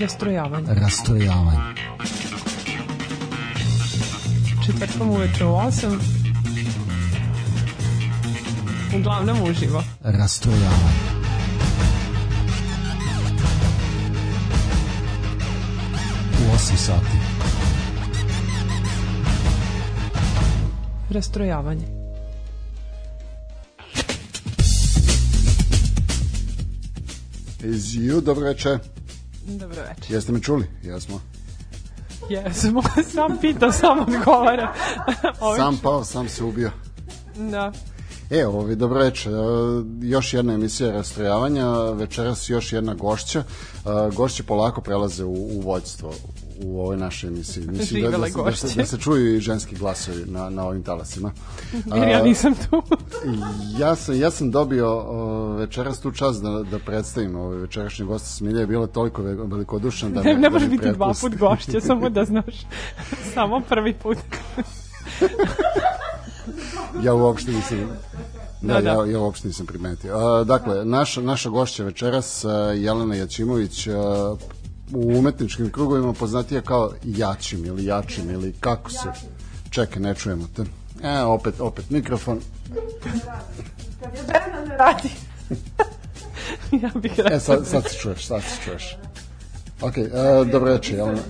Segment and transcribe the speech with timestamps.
[0.00, 0.74] Rastrojavanje.
[0.74, 1.58] Rastrojavanje.
[4.66, 5.98] Četvrtkom uveče u 8.
[8.98, 9.82] Uglavnom uživo.
[10.02, 10.96] Rastrojavanje.
[16.32, 17.16] U 8 sati.
[21.10, 21.86] Rastrojavanje.
[27.64, 28.95] Is you, dobro večer.
[29.46, 30.14] Dobro večer.
[30.14, 30.66] Jeste me čuli?
[30.82, 31.20] Jesmo.
[32.30, 32.82] Jesmo,
[33.14, 34.74] sam pita, sam odgovara.
[35.56, 36.70] Sam pao, sam se ubio.
[37.36, 37.72] Da.
[38.30, 39.32] E, ovi, dobro večer.
[39.32, 39.36] E,
[40.00, 43.38] Još jedna emisija rastrojavanja, večeras još jedna gošća.
[43.38, 43.44] E,
[44.16, 46.12] Gošće polako prelaze u, u vođstvo
[46.62, 47.66] u ovoj našoj emisiji.
[47.66, 48.66] Mislim da, da, da, se, gošće.
[48.76, 51.32] da se čuju i ženski glasovi na, na ovim talasima.
[51.96, 52.82] Jer ja nisam tu.
[53.78, 55.04] Ja sam, ja sam dobio
[55.66, 60.08] večeras tu čast da, da predstavim ovaj večerašnji gost Smilja je bila toliko ve- velikodušna
[60.08, 62.54] da Ne, ne da može mi biti dva put gošće, samo da znaš.
[63.34, 64.18] Samo prvi put.
[67.02, 67.78] Ja uopšte nisam
[68.62, 68.90] Da, Da, da.
[68.90, 70.16] Ja, ja uopšte nisam primetio.
[70.16, 72.44] A, dakle, naša, naša gošća večeras,
[72.76, 73.92] Jelena Jačimović, a,
[74.92, 79.08] u umetničkim krugovima poznatija kao Jačim ili Jačim ili kako se...
[79.70, 80.64] Čekaj, ne čujemo te.
[81.02, 82.40] E, opet, opet mikrofon.
[84.26, 85.25] Žena ne radi.
[86.82, 87.36] ja bih rekla.
[87.36, 88.96] E, sad, sad se čuješ, sad se čuješ.
[89.80, 90.08] Ok, e,
[90.52, 91.20] dobro večer, Jelena.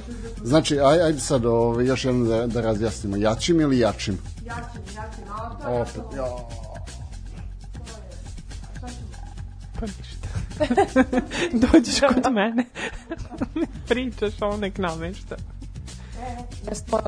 [0.45, 3.17] Znači, aj, ajde sad ovaj, još jednom da, da razjasnimo.
[3.17, 4.19] Jačim ili Jačim?
[4.45, 5.25] Jačim, jačim,
[5.63, 6.25] a Opet, ja.
[9.81, 10.29] Pa ništa.
[11.73, 12.65] Dođeš kod mene,
[13.89, 15.37] pričaš, a on nek namešta.
[16.69, 16.99] Jesmo,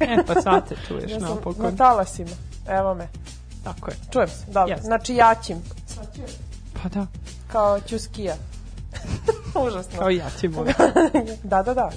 [0.00, 1.76] E, pa sad te čuješ ja sam na napokon.
[1.76, 2.30] talasima.
[2.68, 3.08] Evo me.
[3.64, 3.96] Tako je.
[4.12, 4.72] Čujem se, dobro.
[4.72, 4.86] Jeste.
[4.86, 5.56] Znači jačim,
[6.82, 7.06] Pa da,
[7.52, 8.34] kao ćuskija.
[9.66, 9.98] Užasno.
[9.98, 10.74] kao ja moj.
[11.42, 11.90] Da, da, da.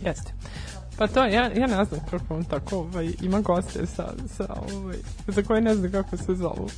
[0.00, 0.32] Jeste.
[0.98, 4.96] Pa to, ja, ja ne znam kako on tako ovaj, ima goste sa, sa ovaj,
[5.26, 6.68] za koje ne znam kako se zovu.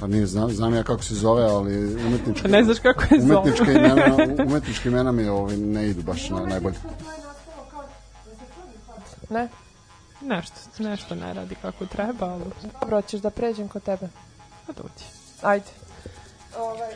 [0.00, 2.48] Pa nije, znam, znam ja kako se zove, ali umetnički...
[2.48, 3.20] Ne znaš kako je.
[3.22, 6.76] Umetničke imena, umetničke imena mi ovaj, ne idu baš na, najbolje.
[9.30, 9.48] Ne?
[10.24, 12.44] Nešto, nešto ne radi kako treba, ali
[12.80, 14.08] Dobro, hoćeš da pređem kod tebe.
[14.66, 15.04] pa dođi.
[15.42, 15.70] Ajde.
[16.58, 16.94] Ovaj.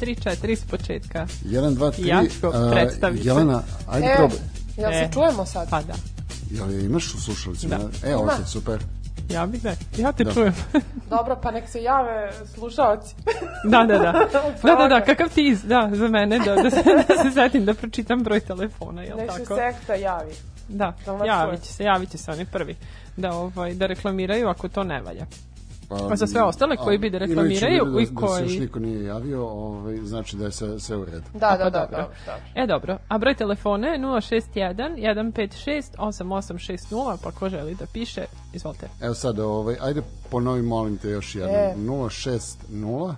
[0.00, 1.26] 3, 4 iz početka.
[1.44, 2.06] 1, 2, 3.
[2.06, 3.28] Jačko, predstavi se.
[3.28, 4.38] Jelena, ajde e, probaj.
[4.76, 5.70] Jel se e, čujemo sad?
[5.70, 5.94] Pa da.
[6.50, 7.76] Jel je imaš u slušalicima?
[7.76, 8.08] Da.
[8.08, 8.80] E, ovo je super.
[9.30, 10.32] Ja bih da, ja te da.
[10.32, 10.54] čujem.
[11.10, 13.14] Dobro, pa nek se jave slušalci.
[13.64, 14.12] da, da, da.
[14.62, 17.64] Da, da, da, kakav ti iz, da, za mene, da, da, se, da se setim
[17.64, 19.38] da pročitam broj telefona, jel Nek tako?
[19.38, 20.34] Nek se sekta javi.
[20.68, 22.76] Da, da javit će se, javit će se oni prvi.
[23.16, 25.26] Da, ovaj, da reklamiraju ako to ne valja.
[25.88, 28.58] Pa, A za sve ostale koji bi da reklamiraju da, i Da se koji- još
[28.58, 31.24] niko nije javio, ovaj, znači da je sve, sve u redu.
[31.32, 31.96] Da, da, pa da, dobro.
[31.96, 32.42] dobro, dobro.
[32.54, 32.98] E, dobro.
[33.08, 38.24] A broj telefona je 061 156 8860, pa ko želi da piše,
[38.54, 38.88] izvolite.
[39.00, 41.54] Evo sad, ovaj, ajde ponovi, molim te još jednom.
[41.56, 41.74] E.
[41.76, 43.14] 060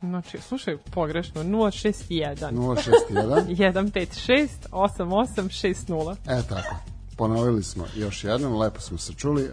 [0.00, 6.16] Znači, slušaj, pogrešno, 061 061 156 8860.
[6.28, 6.74] E tako,
[7.18, 9.42] ponovili smo još jednom, lepo smo se čuli.
[9.42, 9.50] Uh,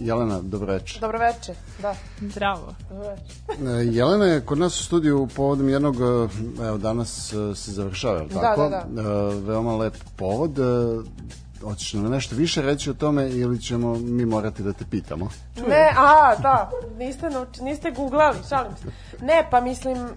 [0.00, 1.00] Jelena, dobro večer.
[1.00, 1.94] Dobro veče, da.
[2.20, 2.74] Bravo.
[2.90, 3.70] Dobro veče.
[3.70, 6.28] E, Jelena je kod nas u studiju povodom jednog, e,
[6.66, 8.68] evo danas e, se završava, je li Da, tako?
[8.68, 9.04] da, E,
[9.40, 10.58] veoma lep povod.
[10.58, 10.62] E,
[11.62, 15.28] Hoćeš nam nešto više reći o tome ili ćemo mi morati da te pitamo?
[15.68, 18.86] Ne, a, da, niste, nauči, niste googlali, šalim se.
[19.24, 20.10] Ne, pa mislim, uh,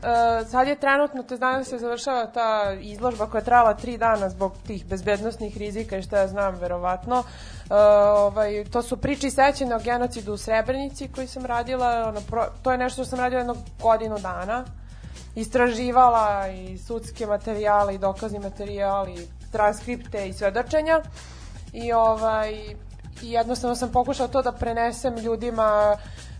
[0.49, 4.53] sad je trenutno, to danas se završava ta izložba koja je trajala tri dana zbog
[4.67, 7.19] tih bezbednostnih rizika i šta ja znam, verovatno.
[7.19, 7.25] Uh,
[8.17, 12.45] ovaj, to su priče i sećanja o genocidu u Srebrenici koji sam radila, ono, pro,
[12.63, 14.65] to je nešto što sam radila jednog godinu dana.
[15.35, 21.01] Istraživala i sudske materijale i dokazni materijal i transkripte i svedočenja.
[21.73, 22.51] I ovaj,
[23.21, 25.97] i jednostavno sam pokušala to da prenesem ljudima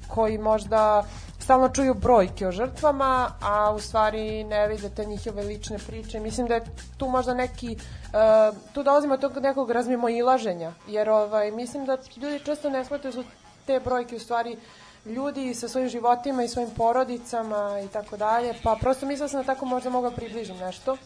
[0.07, 1.03] koji možda
[1.39, 6.19] stalno čuju brojke o žrtvama, a u stvari ne vide te njihove lične priče.
[6.19, 6.65] Mislim da je
[6.97, 12.39] tu možda neki, uh, tu dolazimo od tog nekog razmimoilaženja, jer ovaj, mislim da ljudi
[12.45, 13.29] često ne shvataju da su
[13.65, 14.57] te brojke u stvari
[15.05, 19.53] ljudi sa svojim životima i svojim porodicama i tako dalje, pa prosto mislila sam da
[19.53, 20.97] tako možda mogu da približim nešto.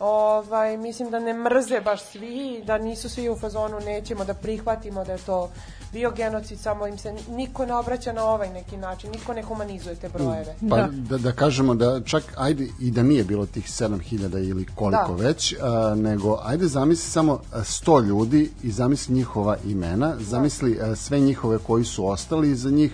[0.00, 5.04] Ovaj, mislim da ne mrze baš svi, da nisu svi u fazonu nećemo da prihvatimo
[5.04, 5.50] da je to
[5.92, 9.94] bio genocid, samo im se niko ne obraća na ovaj neki način, niko ne humanizuje
[9.94, 10.54] te brojeve.
[10.70, 10.88] Pa Da.
[10.92, 11.18] da.
[11.18, 15.24] da, kažemo da čak, ajde i da nije bilo tih 7000 ili koliko Da.
[15.24, 20.96] već, a, nego ajde zamisli samo a, 100 ljudi i zamisli njihova imena, zamisli a,
[20.96, 22.92] sve njihove koji su ostali iza njih,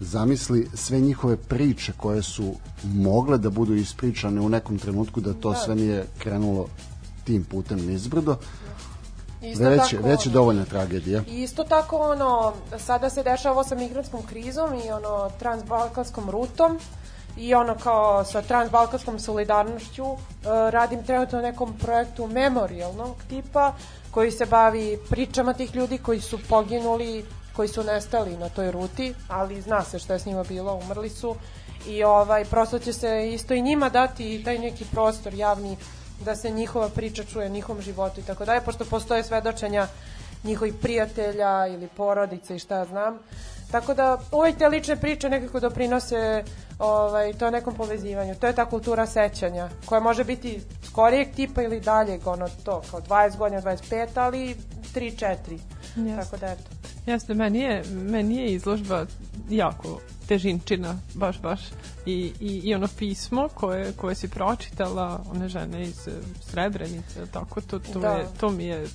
[0.00, 2.54] zamisli sve njihove priče koje su
[2.84, 6.66] mogle da budu ispričane u nekom trenutku da to sve nije krenulo
[7.24, 8.36] tim putem nizbrdo.
[9.42, 11.22] Isto Već, tako, već je dovoljna tragedija.
[11.26, 16.78] Isto tako ono, sada se dešava ovo sa migrantskom krizom i ono transbalkanskom rutom
[17.36, 20.16] i ono kao sa transbalkanskom solidarnošću e,
[20.70, 23.74] radim trenutno na nekom projektu memorialnog tipa
[24.10, 27.24] koji se bavi pričama tih ljudi koji su poginuli,
[27.58, 31.10] koji su nestali na toj ruti, ali zna se šta je s njima bilo, umrli
[31.10, 31.34] su
[31.86, 35.76] i ovaj prosto će se isto i njima dati taj neki prostor javni
[36.24, 39.86] da se njihova priča čuje, njihovom životu i tako dalje, pošto postoje svedočenja
[40.44, 43.18] njihovih prijatelja ili porodice i šta ja znam.
[43.70, 46.44] Tako da uvijek te lične priče nekako doprinose
[46.78, 48.34] ovaj, to nekom povezivanju.
[48.34, 53.00] To je ta kultura sećanja koja može biti skorijeg tipa ili daljeg, ono to, kao
[53.00, 54.56] 20 godina, 25, ali
[54.94, 55.77] 3-4.
[56.06, 56.24] Jeste.
[56.24, 56.70] Tako da eto.
[57.06, 59.06] Jeste, meni je, meni je izložba
[59.50, 61.60] jako težinčina, baš, baš.
[62.06, 67.60] I, i, i ono pismo koje, koje si pročitala, one žene iz eh, Srebrenice, tako,
[67.60, 68.08] to, to, Da.
[68.08, 68.86] je, to mi je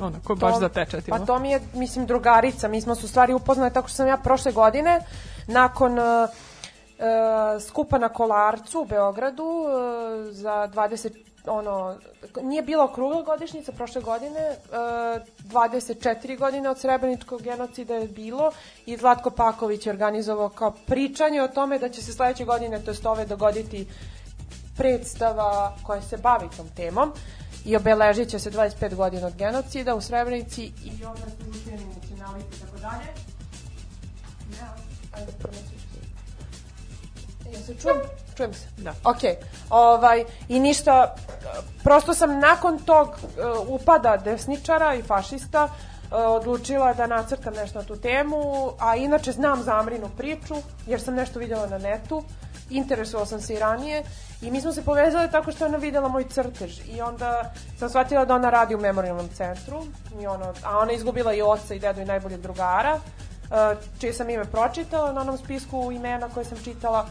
[0.00, 1.18] onako baš zapečatilo.
[1.18, 2.68] Pa to mi je, mislim, drugarica.
[2.68, 5.00] Mi smo se u stvari upoznali tako što sam ja prošle godine,
[5.46, 6.04] nakon uh,
[7.60, 11.96] skupa na Kolarcu u Beogradu uh, za 20 ono,
[12.42, 14.56] nije bilo okrugla godišnjica prošle godine,
[15.44, 18.52] uh, 24 godine od Srebreničkog genocida je bilo
[18.86, 22.90] i Zlatko Paković je organizovao kao pričanje o tome da će se sledeće godine, to
[22.90, 23.86] jest ove, dogoditi
[24.76, 27.12] predstava koja se bavi tom temom
[27.64, 32.56] i obeležit će se 25 godina od genocida u Srebrenici i onda su učeni nacionalisti
[32.56, 33.06] i tako dalje.
[34.60, 34.74] Ja,
[35.12, 35.32] ajde.
[37.52, 38.21] Ja se čujem?
[38.36, 38.66] Čujem se.
[38.76, 38.94] Da.
[39.04, 39.18] Ok,
[39.70, 41.14] ovaj, i ništa,
[41.84, 45.70] prosto sam nakon tog uh, upada desničara i fašista uh,
[46.12, 50.54] odlučila da nacrtam nešto na tu temu, a inače znam za Amrinu priču,
[50.86, 52.22] jer sam nešto vidjela na netu,
[52.70, 54.02] interesovala sam se i ranije
[54.42, 57.88] i mi smo se povezali tako što je ona videla moj crtež i onda sam
[57.88, 59.82] shvatila da ona radi u memorialnom centru
[60.20, 64.30] i ono, a ona izgubila i oca i dedu i najboljeg drugara uh, čije sam
[64.30, 67.06] ime pročitala na onom spisku imena koje sam čitala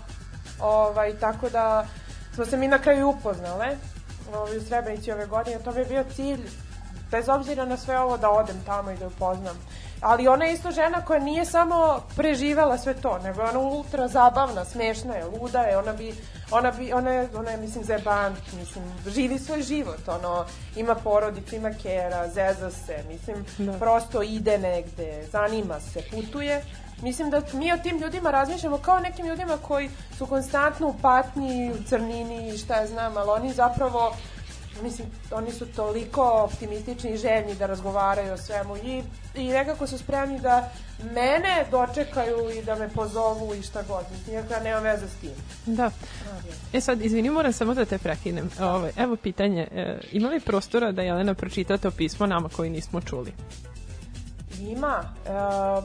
[0.61, 1.87] ovaj, tako da
[2.33, 3.77] smo se mi na kraju upoznale
[4.33, 6.49] ovaj, u Srebrenici ove godine to mi je bio cilj
[7.11, 9.57] bez obzira na sve ovo da odem tamo i da upoznam
[10.01, 14.07] Ali ona je isto žena koja nije samo preživela sve to, nego je ona ultra
[14.07, 16.13] zabavna, smešna je, luda je, ona bi,
[16.51, 21.55] ona bi, ona je, ona je mislim, zebant, mislim, živi svoj život, ono, ima porodicu,
[21.55, 23.73] ima kera, zeza se, mislim, Da.
[23.79, 26.63] prosto ide negde, zanima se, putuje.
[27.01, 30.95] Mislim da mi o tim ljudima razmišljamo kao o nekim ljudima koji su konstantno u
[31.01, 34.13] patnji, u crnini šta ja znam, ali oni zapravo
[34.83, 39.03] mislim, oni su toliko optimistični i željni da razgovaraju o svemu i,
[39.35, 40.71] i nekako su spremni da
[41.13, 44.05] mene dočekaju i da me pozovu i šta god.
[44.11, 45.31] Mislim, ja nemam veze s tim.
[45.65, 45.91] Da.
[46.73, 48.49] E sad, izvini, moram samo da te prekinem.
[48.59, 53.01] Ove, evo pitanje, e, ima li prostora da Jelena pročita to pismo nama koji nismo
[53.01, 53.33] čuli?
[54.69, 55.03] Ima.
[55.25, 55.29] E,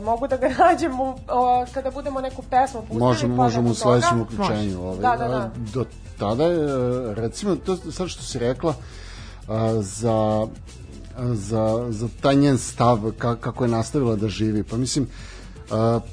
[0.05, 3.01] mogu da ga nađem u, o, kada budemo neku pesmu pustili.
[3.01, 4.83] Možemo, pa možemo u sledećem uključenju.
[4.83, 5.01] Ovaj.
[5.01, 5.37] Da, da, da.
[5.37, 5.85] A, Do
[6.19, 8.75] tada je, recimo, to sad što si rekla,
[9.49, 10.47] a, za,
[11.19, 14.63] za, za taj njen stav, ka, kako je nastavila da živi.
[14.63, 15.09] Pa mislim,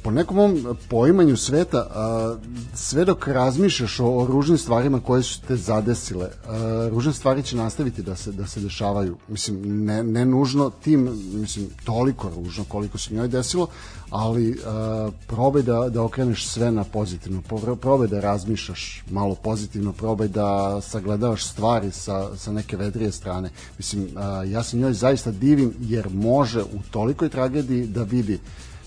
[0.03, 2.35] po nekom mom poimanju sveta, a,
[2.73, 7.57] sve dok razmišljaš o, o ružnim stvarima koje su te zadesile, a, ružne stvari će
[7.57, 9.17] nastaviti da se, da se dešavaju.
[9.27, 13.67] Mislim, ne, ne nužno tim, mislim, toliko ružno koliko se njoj desilo,
[14.13, 19.91] ali uh, probaj da, da okreneš sve na pozitivno, Pro- probaj da razmišljaš malo pozitivno,
[19.91, 23.49] probaj da sagledavaš stvari sa, sa neke vedrije strane.
[23.77, 28.39] Mislim, uh, ja se njoj zaista divim jer može u tolikoj tragediji da vidi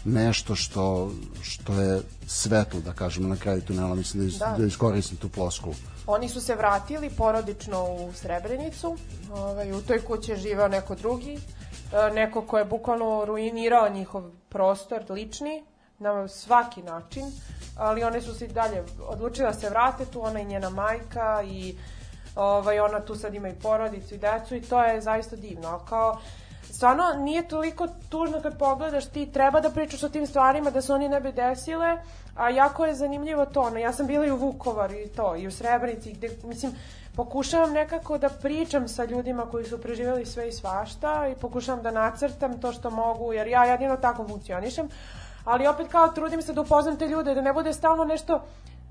[0.06, 1.10] nešto što,
[1.42, 3.94] što je svetlo, da kažemo, na kraju tunela.
[3.94, 4.54] Mislim da, is, Da.
[4.58, 5.74] da iskoristim tu ploskulu.
[6.06, 8.96] Oni su se vratili porodično u Srebrenicu.
[9.32, 11.38] Ovaj, u toj kući je živao neko drugi.
[11.92, 15.64] E, neko ko je bukvalno ruinirao njihov prostor lični
[15.98, 17.24] na svaki način.
[17.76, 21.42] Ali one su se i dalje odlučile da se vrate tu, ona i njena majka
[21.42, 21.76] i
[22.36, 25.78] ovaj, ona tu sad ima i porodicu i decu i to je zaista divno.
[25.88, 26.20] Kao,
[26.76, 30.92] stvarno nije toliko tužno kad pogledaš ti treba da pričaš o tim stvarima da se
[30.92, 31.96] oni ne bi desile,
[32.34, 33.60] a jako je zanimljivo to.
[33.60, 36.72] ono, ja sam bila i u Vukovar i to, i u Srebrenici, gde, mislim,
[37.14, 41.90] pokušavam nekako da pričam sa ljudima koji su preživjeli sve i svašta i pokušavam da
[41.90, 44.88] nacrtam to što mogu, jer ja jedino tako funkcionišem,
[45.44, 48.40] ali opet kao trudim se da upoznam te ljude, da ne bude stalno nešto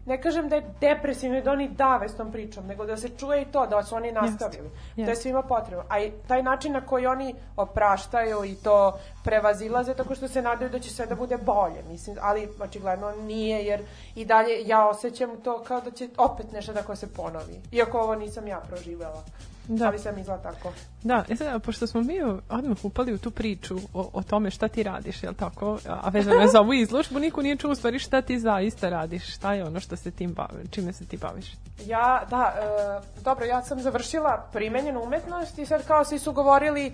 [0.05, 3.09] ne kažem da je depresivno i da oni dave s tom pričom, nego da se
[3.09, 4.69] čuje i to, da su oni nastavili.
[4.95, 5.85] To je svima potrebno.
[5.89, 10.69] A i taj način na koji oni opraštaju i to prevazilaze, tako što se nadaju
[10.69, 11.83] da će sve da bude bolje.
[11.89, 13.81] Mislim, ali očigledno nije, jer
[14.15, 17.61] i dalje ja osjećam to kao da će opet nešto tako se ponovi.
[17.71, 19.23] Iako ovo nisam ja proživela.
[19.67, 19.87] Da.
[19.87, 20.73] Ali sam izla tako.
[21.03, 24.67] Da, e sad, pošto smo mi odmah upali u tu priču o, o tome šta
[24.67, 25.79] ti radiš, jel tako?
[25.87, 29.35] A vezano je za ovu izložbu, niko nije čuo u stvari šta ti zaista radiš,
[29.35, 31.45] šta je ono što se tim bavi, čime se ti baviš.
[31.85, 36.93] Ja, da, e, dobro, ja sam završila primenjenu umetnost i sad kao svi su govorili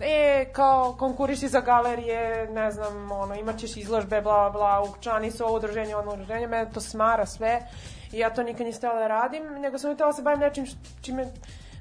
[0.00, 5.44] e, kao konkuriši za galerije, ne znam, ono, imat ćeš izložbe, bla, bla, ukčani su
[5.44, 7.60] ovo udruženje, ono udruženje, mene to smara sve
[8.12, 10.66] i ja to nikad nisam htjela da radim, nego sam htjela da se bavim nečim
[11.02, 11.26] čime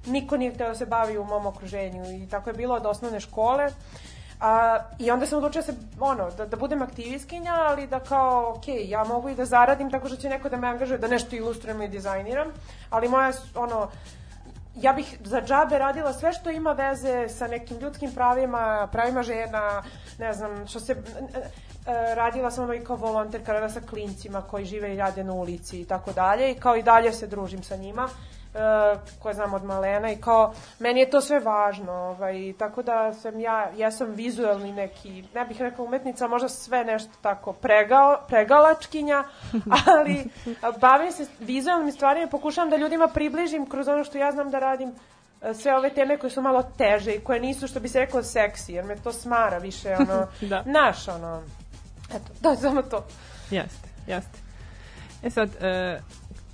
[0.09, 3.19] niko nije htjela da se bavi u mom okruženju i tako je bilo od osnovne
[3.19, 3.69] škole.
[4.39, 8.63] A, I onda sam odlučila se, ono, da, da budem aktivistkinja, ali da kao, ok,
[8.67, 11.81] ja mogu i da zaradim tako što će neko da me angažuje da nešto ilustrujem
[11.81, 12.47] i dizajniram,
[12.89, 13.89] ali moja, ono,
[14.75, 19.83] ja bih za džabe radila sve što ima veze sa nekim ljudskim pravima, pravima žena,
[20.19, 20.93] ne znam, što se...
[20.93, 25.33] e, radila sam ono i kao volonterka, radila sa klincima koji žive i rade na
[25.33, 28.09] ulici i tako dalje i kao i dalje se družim sa njima
[29.19, 33.39] koje znam od malena i kao meni je to sve važno ovaj, tako da sam
[33.39, 39.23] ja, ja sam vizuelni neki, ne bih rekla umetnica, možda sve nešto tako pregao, pregalačkinja,
[39.87, 40.25] ali
[40.81, 44.59] bavim se vizualnim stvarima i pokušavam da ljudima približim kroz ono što ja znam da
[44.59, 44.95] radim
[45.41, 48.23] e, sve ove teme koje su malo teže i koje nisu, što bi se reklo,
[48.23, 50.63] seksi, jer me to smara više, ono, Da.
[50.65, 51.43] naš, ono,
[52.09, 53.05] eto, da, samo to.
[53.51, 54.39] Jeste, jeste.
[55.23, 56.01] E sad, e,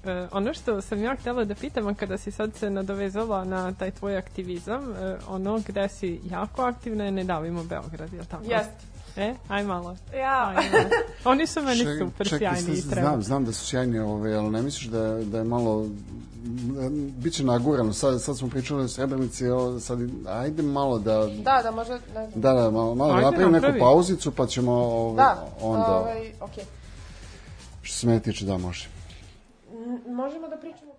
[0.05, 3.91] e, ono što sam ja htjela da pitam, kada si sad se nadovezala na taj
[3.91, 8.43] tvoj aktivizam, e, ono gde si jako aktivna je Ne davimo Beograd, je li tako?
[8.43, 8.71] Jeste.
[9.17, 9.95] E, aj malo.
[10.15, 10.47] Ja.
[10.47, 10.89] Aj malo.
[11.25, 13.07] Oni su meni Ček- super čekaj, sjajni i sad treba.
[13.07, 15.85] Znam, znam da su sjajni, ovaj, ali ne misliš da, je- da je malo
[17.17, 17.93] biće nagurano.
[17.93, 21.27] Sad, sad smo pričali o Srebrenici, evo, sad ajde malo da...
[21.27, 22.31] Da, da, možda, ne znam.
[22.35, 26.31] Da, da, malo, malo Ajde, da napravim neku pauzicu, pa ćemo ovaj, Da, onda, ovaj,
[26.41, 26.63] okej.
[27.81, 28.87] što se mene tiče, da može.
[30.07, 30.94] Možemo da pričamo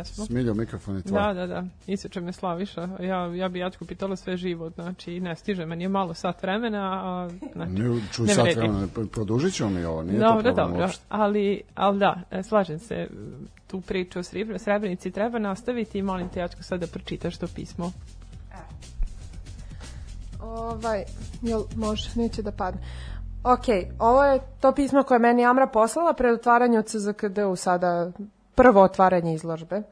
[0.00, 0.26] Jesmo.
[0.26, 1.20] Smiljo, mikrofon je tvoj.
[1.22, 1.64] Da, da, da.
[1.86, 2.88] Iseče me Slaviša.
[3.00, 5.66] Ja, ja bi Jačku pitala sve živo, znači ne stiže.
[5.66, 8.60] Meni je malo sat vremena, a znači, Ne, čuj ne vredi.
[8.60, 11.04] vremena, produžit ćemo mi ovo, nije to Dobro, problem dobro, uopšte.
[11.08, 13.08] ali, ali da, e, slažem se,
[13.66, 17.46] tu priču o Srebr- Srebrenici treba nastaviti i molim te, Jačko, sad da pročitaš to
[17.46, 17.92] pismo.
[20.42, 21.04] Ovaj,
[21.42, 22.80] jel može, neće da padne.
[23.44, 23.64] Ok,
[23.98, 28.12] ovo je to pismo koje je meni Amra poslala pred otvaranjem CZKD-u sada
[28.54, 29.82] prvo otvaranje izložbe.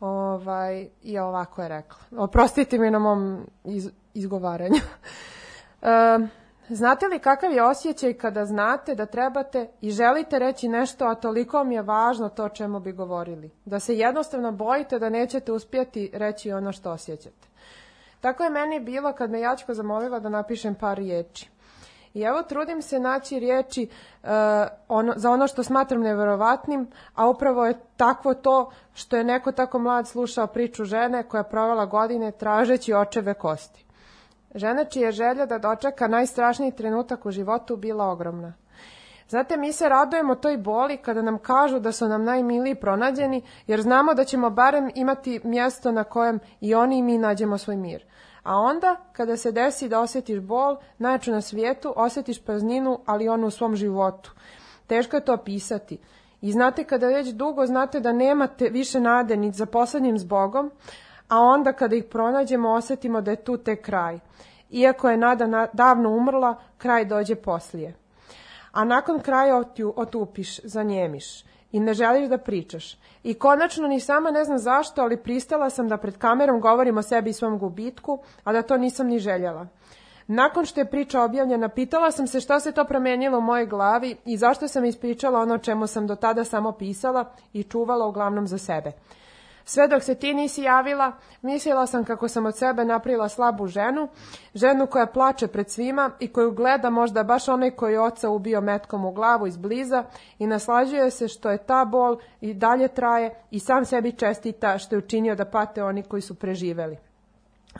[0.00, 1.98] Ovaj, I ovako je rekla.
[2.16, 4.80] Oprostite mi na mom iz, izgovaranju.
[5.82, 6.28] Um,
[6.68, 11.56] znate li kakav je osjećaj kada znate da trebate i želite reći nešto, a toliko
[11.56, 13.50] vam je važno to čemu bi govorili?
[13.64, 17.48] Da se jednostavno bojite da nećete uspjeti reći ono što osjećate.
[18.20, 21.50] Tako je meni bilo kad me Jačko zamolila da napišem par riječi.
[22.14, 23.88] I evo trudim se naći riječi
[24.22, 24.28] uh,
[24.88, 29.78] ono, za ono što smatram neverovatnim, a upravo je takvo to što je neko tako
[29.78, 33.84] mlad slušao priču žene koja je provela godine tražeći očeve kosti.
[34.54, 38.52] Žena čija je želja da dočeka najstrašniji trenutak u životu bila ogromna.
[39.32, 43.82] Znate, mi se radujemo toj boli kada nam kažu da su nam najmiliji pronađeni, jer
[43.82, 48.04] znamo da ćemo barem imati mjesto na kojem i oni i mi nađemo svoj mir.
[48.42, 53.46] A onda, kada se desi da osjetiš bol, najjaču na svijetu, osjetiš prazninu, ali onu
[53.46, 54.32] u svom životu.
[54.86, 55.98] Teško je to pisati.
[56.40, 60.70] I znate, kada već dugo znate da nemate više nade ni za poslednjim zbogom,
[61.28, 64.18] a onda kada ih pronađemo osjetimo da je tu tek kraj.
[64.70, 68.01] Iako je nada na- davno umrla, kraj dođe poslije.
[68.72, 72.98] A nakon kraja otju, otupiš, zanjemiš i ne želiš da pričaš.
[73.22, 77.02] I konačno ni sama ne znam zašto, ali pristala sam da pred kamerom govorim o
[77.02, 79.66] sebi i svom gubitku, a da to nisam ni željela.
[80.26, 84.16] Nakon što je priča objavljena, pitala sam se što se to promenilo u mojoj glavi
[84.24, 88.58] i zašto sam ispričala ono čemu sam do tada samo pisala i čuvala uglavnom za
[88.58, 88.92] sebe.
[89.64, 94.08] Sve dok se ti nisi javila, mislila sam kako sam od sebe napravila slabu ženu,
[94.54, 99.04] ženu koja plače pred svima i koju gleda možda baš onaj koji oca ubio metkom
[99.04, 100.04] u glavu izbliza
[100.38, 104.94] i naslađuje se što je ta bol i dalje traje i sam sebi čestita što
[104.94, 106.98] je učinio da pate oni koji su preživeli.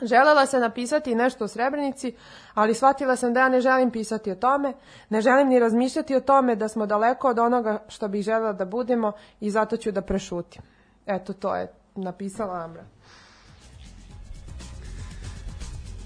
[0.01, 2.15] Želela sam napisati nešto o Srebrenici,
[2.53, 4.73] ali shvatila sam da ja ne želim pisati o tome,
[5.09, 8.65] ne želim ni razmišljati o tome da smo daleko od onoga što bih želela da
[8.65, 10.61] budemo i zato ću da prešutim.
[11.05, 12.83] Eto, to je napisala Amra.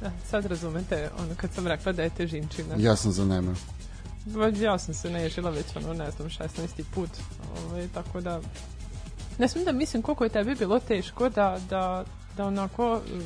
[0.01, 2.75] Da, sad razumete ono kad sam rekla da je težinčina.
[2.77, 3.55] Ja sam za nema.
[4.61, 4.77] Ja.
[4.77, 6.83] sam se naježila već ono, ne znam, 16.
[6.95, 7.09] put.
[7.57, 8.41] Ovaj, tako da,
[9.37, 12.03] ne smijem da mislim koliko je tebi bilo teško da, da,
[12.37, 13.23] da onako, eh,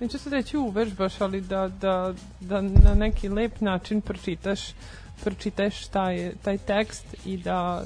[0.00, 4.60] neću sad reći uvežbaš, ali da, da, da na neki lep način pročitaš,
[5.24, 7.84] pročitaš taj, taj tekst i da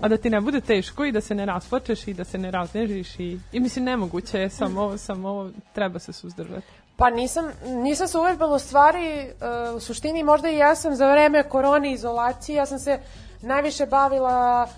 [0.00, 2.50] a da ti ne bude teško i da se ne rasplačeš i da se ne
[2.50, 6.66] raznežiš i, i mislim nemoguće je samo, samo treba se suzdržati.
[6.96, 9.30] Pa nisam, nisam se uvežbala u stvari, e,
[9.76, 12.98] u suštini možda i ja sam za vreme korone izolacije, ja sam se
[13.42, 14.68] najviše bavila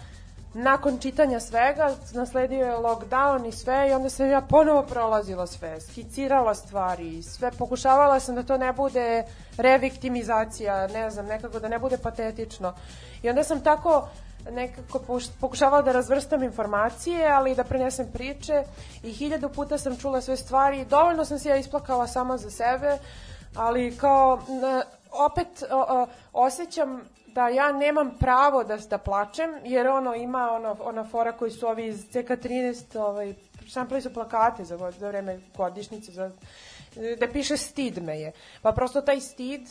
[0.54, 5.80] nakon čitanja svega, nasledio je lockdown i sve i onda sam ja ponovo prolazila sve,
[5.80, 9.24] skicirala stvari, sve, pokušavala sam da to ne bude
[9.56, 12.74] reviktimizacija, ne znam, nekako da ne bude patetično.
[13.22, 14.08] I onda sam tako
[14.50, 15.00] nekako
[15.40, 18.62] pokušavala da razvrstam informacije, ali i da prenesem priče
[19.02, 20.84] i hiljadu puta sam čula sve stvari.
[20.84, 22.98] Dovoljno sam se ja isplakala sama za sebe,
[23.54, 24.40] ali kao
[25.12, 25.64] opet
[26.32, 31.50] osjećam da ja nemam pravo da, da plačem, jer ono ima ono, ona fora koji
[31.50, 33.34] su ovi iz CK13, ovaj,
[33.66, 36.30] štampali su plakate za, za vreme godišnjice, za,
[37.20, 38.32] da piše stid me je.
[38.62, 39.68] Pa prosto taj stid,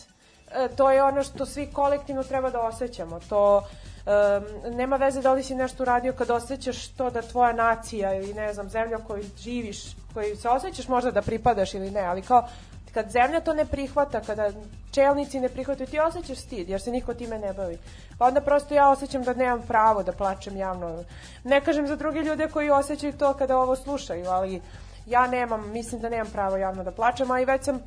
[0.51, 3.19] e, to je ono što svi kolektivno treba da osjećamo.
[3.29, 3.63] To
[4.05, 8.33] um, nema veze da li si nešto uradio kad osjećaš to da tvoja nacija ili
[8.33, 12.21] ne znam, zemlja u kojoj živiš, koji se osjećaš možda da pripadaš ili ne, ali
[12.21, 12.47] kao
[12.95, 14.51] kad zemlja to ne prihvata, kada
[14.91, 17.77] čelnici ne prihvataju, ti osjećaš stid, jer se niko time ne bavi.
[18.17, 21.03] Pa onda prosto ja osjećam da nemam pravo da plačem javno.
[21.43, 24.61] Ne kažem za druge ljude koji osjećaju to kada ovo slušaju, ali
[25.05, 27.79] ja nemam, mislim da nemam pravo javno da plačem, a i već sam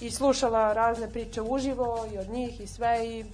[0.00, 3.24] i slušala razne priče uživo i od njih i sve i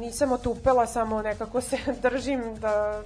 [0.00, 3.02] nisam otupela, samo nekako se držim da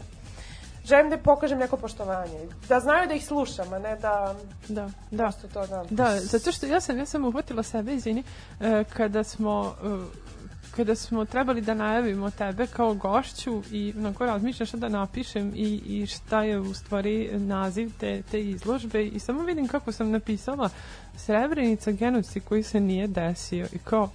[0.85, 2.49] želim da pokažem neko poštovanje.
[2.69, 4.35] Da znaju da ih slušam, a ne da
[4.69, 5.23] Da, da.
[5.23, 5.85] prosto to da...
[5.91, 8.23] Da, zato što ja sam, ja sam uhvatila sebe, izvini,
[8.61, 10.33] e, kada smo e,
[10.77, 15.83] kada smo trebali da najavimo tebe kao gošću i onako razmišljam šta da napišem i,
[15.87, 20.71] i šta je u stvari naziv te, te izložbe i samo vidim kako sam napisala
[21.17, 24.11] Srebrenica genocid koji se nije desio i kao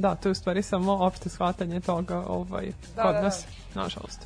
[0.00, 3.22] da, to je u stvari samo opšte shvatanje toga ovaj, Da, kod da, da.
[3.22, 4.20] nas, nažalost.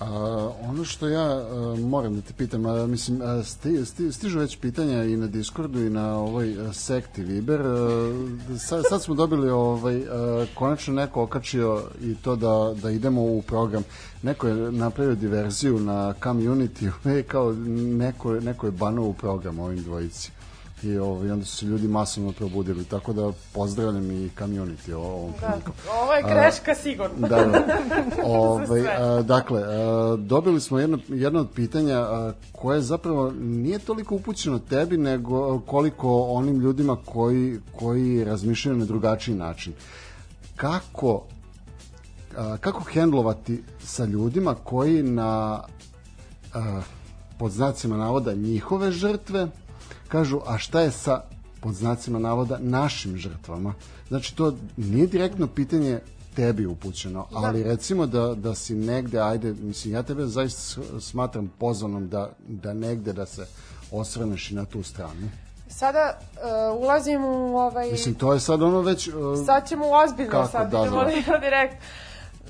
[0.00, 4.38] A, ono što ja a, moram da te pitam, a, mislim, a, sti, sti, stižu
[4.38, 7.60] već pitanja i na Discordu i na ovoj a, sekti Viber.
[7.60, 13.22] A, sad, sad smo dobili ovaj, a, konačno neko okačio i to da, da idemo
[13.22, 13.82] u program.
[14.22, 19.82] Neko je napravio diverziju na community, e, kao neko, neko je banuo u program ovim
[19.82, 20.32] dvojici
[20.82, 25.46] i ovaj, onda su se ljudi masovno probudili, tako da pozdravljam i community ovom Da,
[25.46, 25.72] prilikom.
[26.02, 27.28] ovo je greška sigurno.
[27.28, 27.64] Da, da.
[28.24, 34.14] Ove, a, dakle, a, dobili smo jedno, jedno od pitanja a, koje zapravo nije toliko
[34.14, 39.72] upućeno tebi, nego koliko onim ljudima koji, koji razmišljaju na drugačiji način.
[40.56, 41.22] Kako
[42.36, 45.60] a, kako hendlovati sa ljudima koji na
[46.54, 46.80] a,
[47.38, 49.48] pod znacima navoda njihove žrtve
[50.12, 51.22] kažu a šta je sa
[51.60, 53.74] pod znacima navoda našim žrtvama
[54.08, 56.00] znači to nije direktno pitanje
[56.36, 62.08] tebi upućeno, ali recimo da, da si negde, ajde, mislim, ja tebe zaista smatram pozvanom
[62.08, 63.46] da, da negde da se
[63.90, 65.30] osvrneš i na tu stranu.
[65.68, 67.90] Sada uh, ulazim u ovaj...
[67.90, 69.08] Mislim, to je sad ono već...
[69.08, 69.14] uh,
[69.46, 71.38] Sad ćemo ozbiljno, Kako, sad da, idemo da.
[71.46, 71.76] direkt.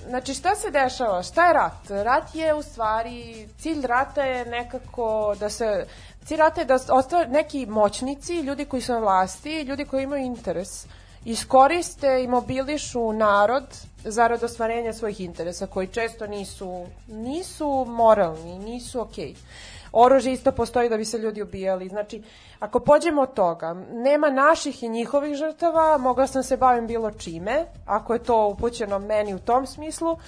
[0.09, 1.22] Znači, šta se dešava?
[1.22, 1.90] Šta je rat?
[1.90, 5.87] Rat je u stvari, cilj rata je nekako da se,
[6.24, 10.24] cilj rata je da ostvar neki moćnici, ljudi koji su na vlasti, ljudi koji imaju
[10.24, 10.87] interes,
[11.24, 13.64] iskoriste i mobilišu narod
[14.04, 19.35] zarad ostvarenja svojih interesa, koji često nisu, nisu moralni, nisu okej.
[19.92, 21.88] Oružje isto postoji da bi se ljudi ubijali.
[21.88, 22.22] Znači,
[22.61, 27.64] ako pođemo od toga, nema naših i njihovih žrtava, mogla sam se bavim bilo čime,
[27.87, 30.18] ako je to upućeno meni u tom smislu,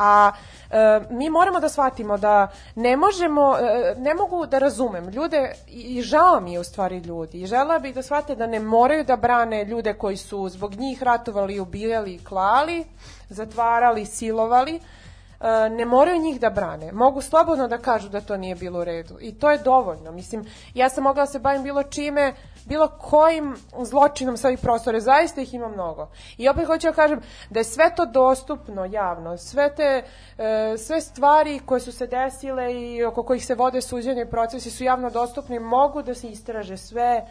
[0.00, 0.32] a
[0.70, 5.80] e, mi moramo da shvatimo da ne možemo, e, ne mogu da razumem ljude i,
[5.80, 9.04] i žao mi je u stvari ljudi i žela bih da shvate da ne moraju
[9.04, 12.84] da brane ljude koji su zbog njih ratovali, ubijali, klali,
[13.28, 14.80] zatvarali, silovali,
[15.70, 16.92] ne moraju njih da brane.
[16.92, 19.18] Mogu slobodno da kažu da to nije bilo u redu.
[19.20, 20.12] I to je dovoljno.
[20.12, 25.00] Mislim, ja sam mogla da se bavim bilo čime, bilo kojim zločinom sa ovih prostora.
[25.00, 26.08] Zaista ih ima mnogo.
[26.38, 29.36] I opet hoću da kažem da je sve to dostupno javno.
[29.36, 30.02] Sve te,
[30.38, 34.70] e, sve stvari koje su se desile i oko kojih se vode suđenje i procesi
[34.70, 35.58] su javno dostupni.
[35.58, 37.26] Mogu da se istraže sve,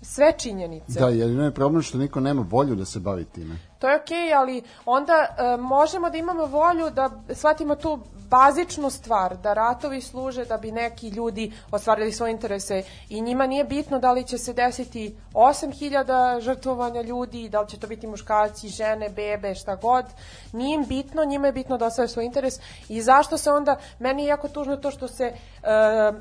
[0.00, 1.00] sve činjenice.
[1.00, 3.71] Da, jedino je problem što niko nema volju da se bavi time.
[3.82, 7.98] To je okej, ali onda e, možemo da imamo volju da shvatimo tu
[8.32, 13.64] bazičnu stvar, da ratovi služe da bi neki ljudi ostvarili svoje interese i njima nije
[13.64, 18.68] bitno da li će se desiti 8000 žrtvovanja ljudi, da li će to biti muškarci,
[18.68, 20.04] žene, bebe, šta god.
[20.52, 22.54] Nije im bitno, njima je bitno da ostvare svoj interes
[22.88, 25.34] i zašto se onda, meni je jako tužno to što se e,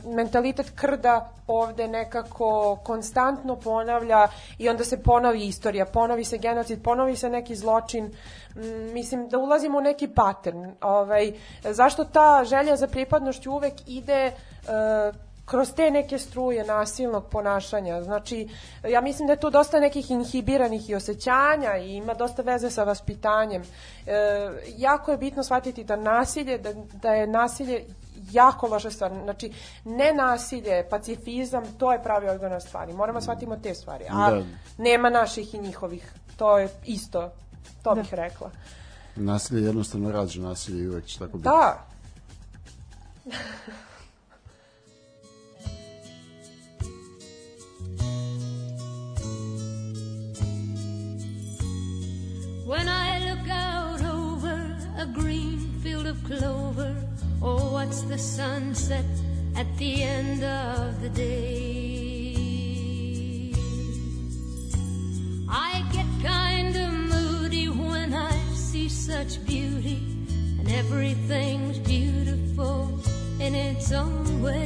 [0.06, 7.16] mentalitet krda ovde nekako konstantno ponavlja i onda se ponovi istorija, ponovi se genocid, ponovi
[7.16, 8.06] se neki zločin.
[8.56, 10.72] Mm, Mislim da ulazimo u neki pattern.
[10.82, 11.34] Ovaj,
[11.64, 14.32] zašto ta želja za pripadnošću uvek ide e,
[15.46, 18.04] kroz te neke struje nasilnog ponašanja.
[18.04, 18.50] Znači,
[18.90, 22.84] ja mislim da je tu dosta nekih inhibiranih i osjećanja i ima dosta veze sa
[22.84, 23.62] vaspitanjem.
[23.62, 24.14] E,
[24.78, 27.86] jako je bitno shvatiti da nasilje, da, da je nasilje
[28.32, 29.12] jako loša stvar.
[29.24, 29.54] Znači,
[29.86, 32.94] ne nasilje, pacifizam, to je pravi odgovor na stvari.
[32.94, 34.06] Moramo shvatimo te stvari.
[34.10, 34.44] A Da.
[34.78, 36.14] nema naših i njihovih.
[36.42, 37.32] To je isto,
[37.84, 38.52] to bih rekla.
[39.16, 41.44] Nasilje jednostavno rađe nasilje i uvek će tako biti.
[41.44, 41.88] Da,
[52.68, 54.60] When I look out over
[54.98, 56.96] a green field of clover,
[57.42, 59.06] oh, what's the sunset
[59.56, 62.12] at the end of the day?
[65.52, 70.02] I get kind of moody when I see such beauty,
[70.60, 73.00] and everything's beautiful
[73.40, 74.62] in its own way.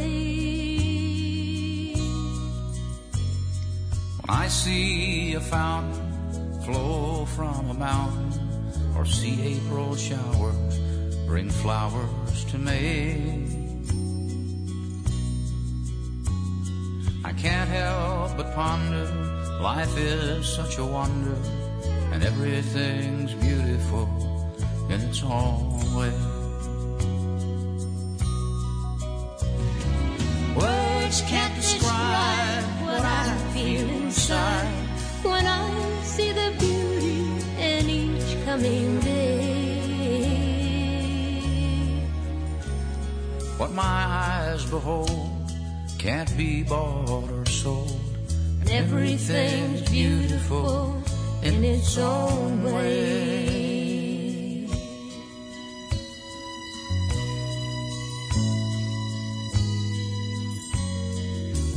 [4.22, 8.34] When I see a fountain flow from a mountain,
[8.98, 10.80] or see April showers
[11.28, 13.44] bring flowers to May,
[17.24, 19.35] I can't help but ponder.
[19.62, 21.38] Life is such a wonder,
[22.12, 24.08] and everything's beautiful
[24.90, 26.14] in its own way.
[30.56, 34.72] Words can't describe what I feel inside.
[35.24, 37.26] when I see the beauty
[37.60, 39.36] in each coming day.
[43.58, 45.52] What my eyes behold
[45.98, 48.05] can't be bought or sold
[48.66, 50.96] and everything's beautiful
[51.44, 53.46] in its own way.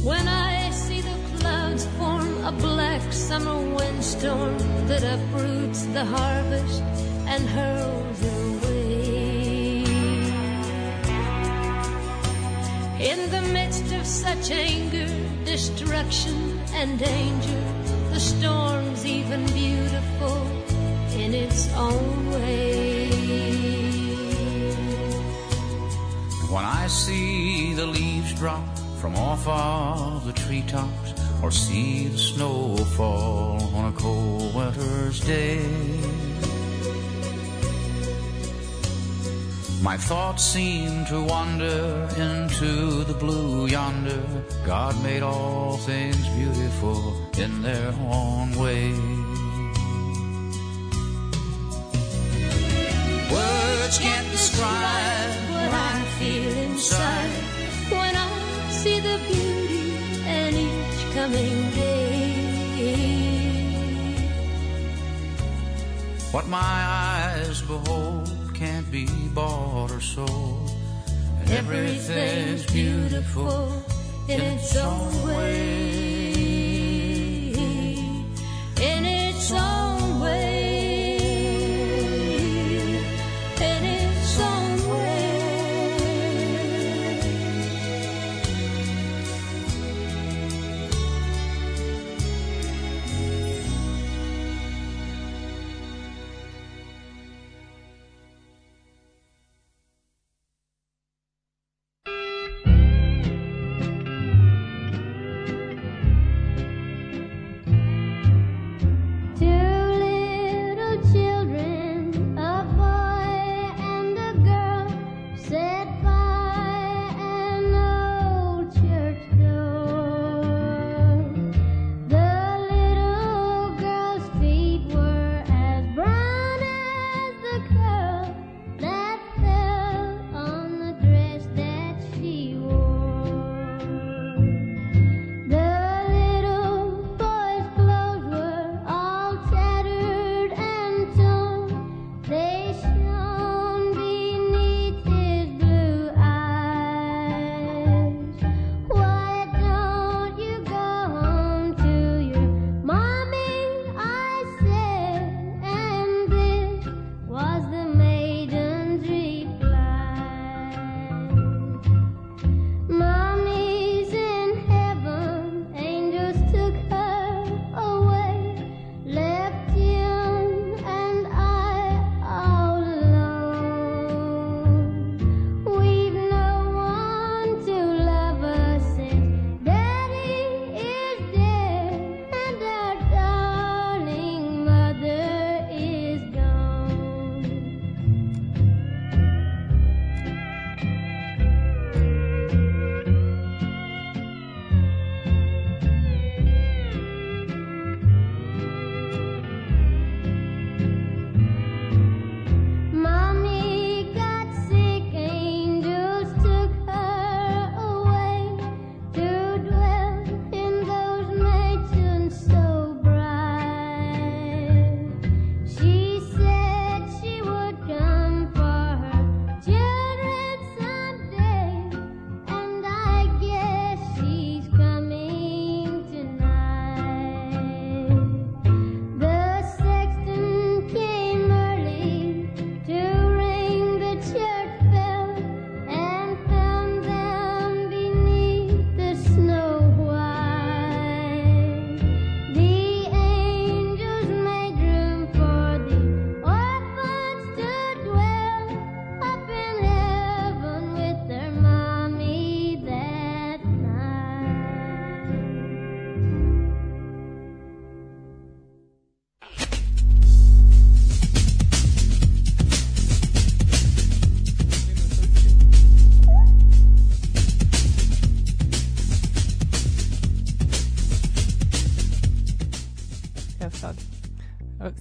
[0.02, 6.82] When I see the clouds form a black summer windstorm that uproots the harvest
[7.26, 9.84] and hurls it away.
[13.00, 15.06] In the midst of such anger,
[15.44, 17.64] destruction, and danger,
[18.10, 20.46] the storm's even beautiful
[21.16, 23.08] in its own way.
[26.50, 28.66] When I see the leaves drop
[28.98, 35.60] from off of the treetops, or see the snow fall on a cold winter's day,
[39.82, 44.22] my thoughts seem to wander into the blue yonder.
[44.66, 48.92] God made all things beautiful in their own way.
[53.30, 57.30] Words can't describe what I feel inside
[57.90, 59.92] when I see the beauty
[60.26, 62.08] in each coming day.
[66.32, 68.27] What my eyes behold
[69.38, 70.70] bought or sold.
[71.40, 73.84] And everything's beautiful
[74.28, 76.27] in its own way.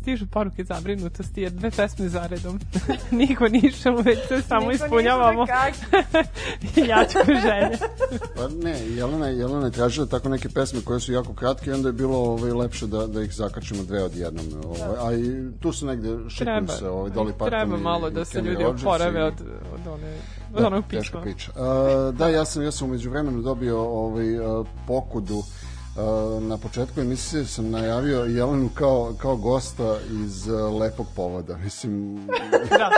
[0.08, 2.60] Stižu poruke zabrinutosti jer dve pesme zaredom.
[3.12, 5.80] Niko nišao, već se samo Niko ispunjavamo da kaže.
[6.90, 7.78] jačku želje.
[8.36, 11.90] Pa ne, Jelena, Jelena je tražila tako neke pesme koje su jako kratke i onda
[11.90, 14.46] je bilo ovaj, lepše da, da ih zakačimo dve odjednom.
[14.66, 15.26] Ovaj, a i
[15.60, 18.42] tu su negde šikuju Treba, se ovaj, Dolly Parton treba i- malo i da se
[18.42, 19.34] ljudi oporave i- od,
[19.74, 20.18] od, one,
[20.56, 21.22] od onog teška pisma.
[21.22, 21.52] priča.
[21.52, 25.46] Uh, da, ja sam, ja sam umeđu vremenu dobio ovaj, uh, pokudu Uh,
[26.42, 31.58] na početku emisije sam najavio Jelenu kao, kao gosta iz uh, Lepog povoda.
[31.64, 32.26] Mislim,
[32.70, 32.92] Da,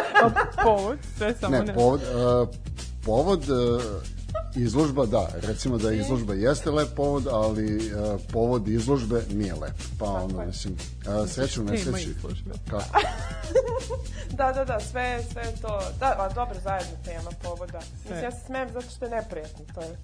[0.64, 1.64] povod, sve samo ne.
[1.64, 2.50] ne, povod, uh,
[3.06, 3.82] povod uh,
[4.56, 9.76] izložba, da, recimo da izložba jeste lep povod, ali uh, povod izložbe nije lep.
[10.00, 12.10] Pa ono, mislim, uh, sreću nesreći.
[12.18, 12.52] izložbe.
[12.70, 12.86] Kako?
[14.30, 15.80] Da, da, da, sve, sve je to.
[16.00, 17.80] Da, a dobro, zajedno tema povoda.
[17.93, 19.97] Mislim, ja se smijem zato što je neprijatno, to je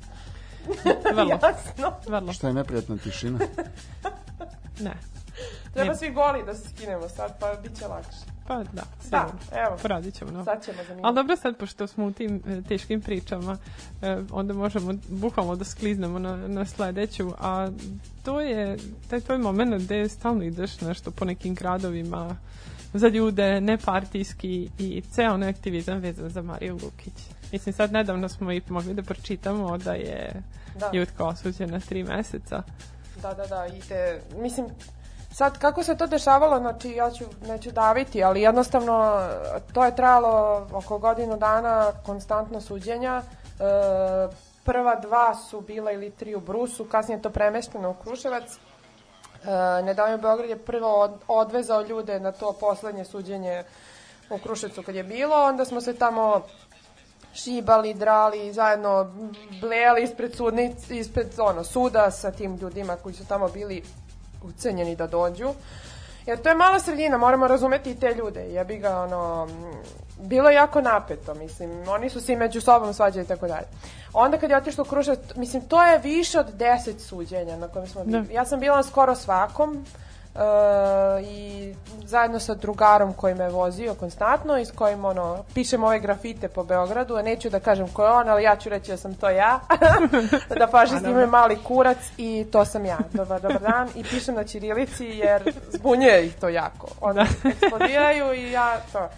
[1.13, 1.93] Vrlo, jasno.
[2.07, 2.33] vrlo.
[2.33, 3.39] Šta je neprijatna tišina?
[4.79, 4.93] Ne.
[5.73, 5.97] Treba Ne.
[5.97, 8.17] svi goli da se skinemo sad, pa bit će lakše.
[8.47, 9.65] Pa da, Da, sigurno.
[9.65, 10.43] evo, Poradit ćemo, no.
[10.43, 11.05] sad ćemo za minut.
[11.05, 13.57] Ali dobro sad, pošto smo u tim e, teškim pričama,
[14.01, 17.69] e, onda možemo bukvalno da skliznemo na, na sledeću, a
[18.23, 18.77] to je
[19.09, 22.35] taj tvoj moment gde stalno ideš nešto po nekim gradovima
[22.93, 27.13] za ljude, nepartijski i ceo onaj aktivizam vezan za Mariju Lukić.
[27.51, 30.43] Mislim, sad nedavno smo i mogli da pročitamo da je
[30.75, 30.89] Da.
[30.93, 32.63] Jutka osuđena tri meseca.
[33.21, 34.65] Da, da, da, i te, mislim,
[35.31, 39.27] sad kako se to dešavalo, znači ja ću, neću daviti, ali jednostavno
[39.73, 43.21] to je trajalo oko godinu dana konstantno suđenja.
[43.21, 43.23] E,
[44.63, 48.43] prva dva su bila ili tri u Brusu, kasnije je to premešteno u Kruševac.
[48.53, 48.57] E,
[49.83, 53.63] Nedavno Beograd je prvo od, odvezao ljude na to poslednje suđenje
[54.29, 56.41] u Kruševcu kad je bilo, onda smo se tamo
[57.35, 59.11] šibali, drali, zajedno
[59.61, 63.83] blejali ispred, sudnic, ispred ono, suda sa tim ljudima koji su tamo bili
[64.43, 65.53] ucenjeni da dođu.
[66.25, 68.39] Jer to je mala sredina, moramo razumeti i te ljude.
[68.39, 69.47] Jebi ga, ono,
[70.17, 73.67] bilo je jako napeto, mislim, oni su se među sobom svađali i tako dalje.
[74.13, 77.87] Onda kad je otišlo u Kruševac, mislim, to je više od deset suđenja na kojem
[77.87, 78.21] smo bili.
[78.21, 78.33] Da.
[78.33, 79.85] Ja sam bila na skoro svakom,
[80.35, 80.41] Uh,
[81.27, 81.73] i
[82.05, 86.63] zajedno sa drugarom koji me vozio konstantno i s kojim ono, pišem ove grafite po
[86.63, 89.29] Beogradu, a neću da kažem ko je on, ali ja ću reći da sam to
[89.29, 89.59] ja.
[90.59, 92.97] da paže snimaju mali kurac i to sam ja.
[93.13, 93.89] Dobar, dobar dan.
[93.95, 96.87] I pišem na ćirilici jer zbunjuje ih to jako.
[97.01, 99.09] Oni eksplodiraju i ja to.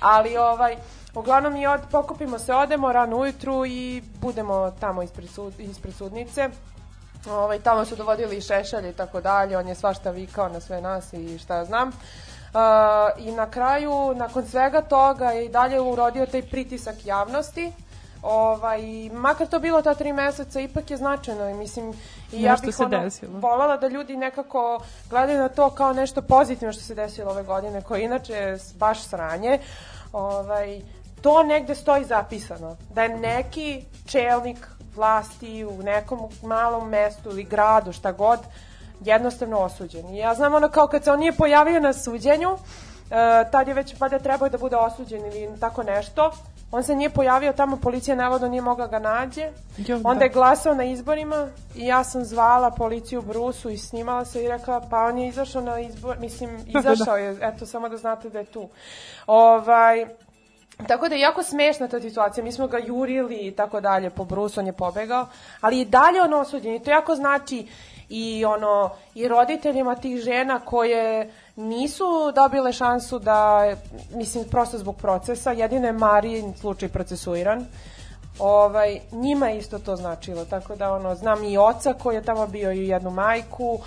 [0.00, 0.76] Ali ovaj,
[1.14, 6.50] uglavnom mi od, pokupimo se, odemo rano ujutru i budemo tamo ispred, sud, ispred sudnice.
[7.30, 10.80] Ovaj, tamo su dovodili i šešelje i tako dalje, on je svašta vikao na sve
[10.80, 11.88] nas i šta ja znam.
[11.88, 17.72] Uh, I na kraju, nakon svega toga je i dalje urodio taj pritisak javnosti.
[18.22, 18.80] Ovaj,
[19.12, 21.92] makar to bilo ta tri meseca, ipak je značajno i mislim
[22.32, 23.38] i ja bih se ono, desilo.
[23.38, 27.82] voljela da ljudi nekako gledaju na to kao nešto pozitivno što se desilo ove godine,
[27.82, 29.58] koje je inače baš sranje.
[30.12, 30.80] Ovaj,
[31.22, 37.92] to negde stoji zapisano, da je neki čelnik vlasti u nekom malom mestu ili gradu,
[37.92, 38.38] šta god,
[39.00, 40.14] jednostavno osuđen.
[40.14, 42.60] I ja znam ono kao kad se on nije pojavio na suđenju, uh,
[43.52, 46.30] tad je već valjda trebao da bude osuđen ili tako nešto,
[46.74, 49.48] on se nije pojavio tamo, policija navodno nije mogla ga nađe.
[49.76, 50.24] Jo, Onda da.
[50.24, 54.48] je glasao na izborima i ja sam zvala policiju u Brusu i snimala se i
[54.48, 58.38] rekla pa on je izašao na izbor, mislim izašao je, eto samo da znate da
[58.38, 58.68] je tu.
[59.26, 60.06] Ovaj,
[60.88, 64.24] Tako da je jako smešna ta situacija, mi smo ga jurili i tako dalje po
[64.24, 65.26] Brusu, on je pobegao,
[65.60, 66.74] ali i dalje on osuđen.
[66.74, 67.66] I to jako znači
[68.08, 73.72] i ono i roditeljima tih žena koje nisu dobile šansu da
[74.10, 77.66] mislim prosto zbog procesa, jedino je Marijin slučaj procesuiran.
[78.38, 82.72] Ovaj njima isto to značilo, tako da ono znam i oca koji je tamo bio
[82.72, 83.78] i jednu majku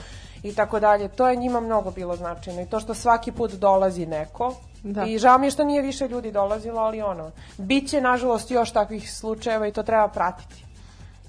[0.48, 1.08] i tako dalje.
[1.08, 5.06] To je njima mnogo bilo značajno i to što svaki put dolazi neko Da.
[5.06, 8.72] i žao mi je što nije više ljudi dolazilo, ali ono, bit će nažalost još
[8.72, 10.64] takvih slučajeva i to treba pratiti.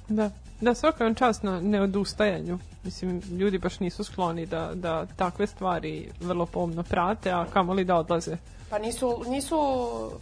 [0.09, 0.31] Da.
[0.61, 2.59] Da, svaka vam čast na neodustajanju.
[2.85, 7.97] Mislim, ljudi baš nisu skloni da, da takve stvari vrlo pomno prate, a kamoli da
[7.97, 8.37] odlaze.
[8.71, 9.59] Pa nisu, nisu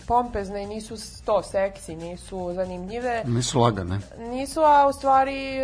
[0.07, 3.23] pompezne i nisu to seksi, nisu zanimljive.
[3.25, 4.01] Nisu lagane.
[4.19, 5.59] Nisu, a u stvari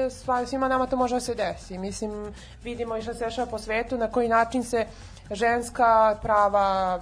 [0.46, 1.78] svima nama to može da se desi.
[1.78, 4.86] Mislim, vidimo i što se dešava po svetu, na koji način se
[5.30, 7.00] ženska prava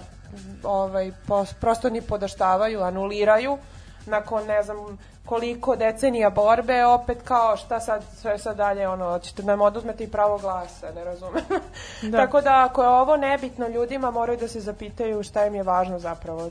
[0.63, 1.11] ovaj,
[1.59, 3.57] prosto ni podaštavaju, anuliraju
[4.05, 9.43] nakon ne znam koliko decenija borbe, opet kao šta sad, sve sad dalje, ono, ćete
[9.43, 11.43] nam oduzmeti i pravo glasa, ne razumem.
[12.11, 12.17] Da.
[12.17, 15.99] Tako da, ako je ovo nebitno ljudima, moraju da se zapitaju šta im je važno
[15.99, 16.49] zapravo.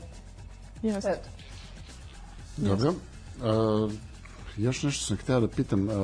[0.81, 1.09] Jeste.
[1.09, 1.29] Eto.
[2.57, 2.89] Dobro.
[2.89, 3.91] Uh,
[4.57, 5.95] još nešto sam hteo da pitam uh,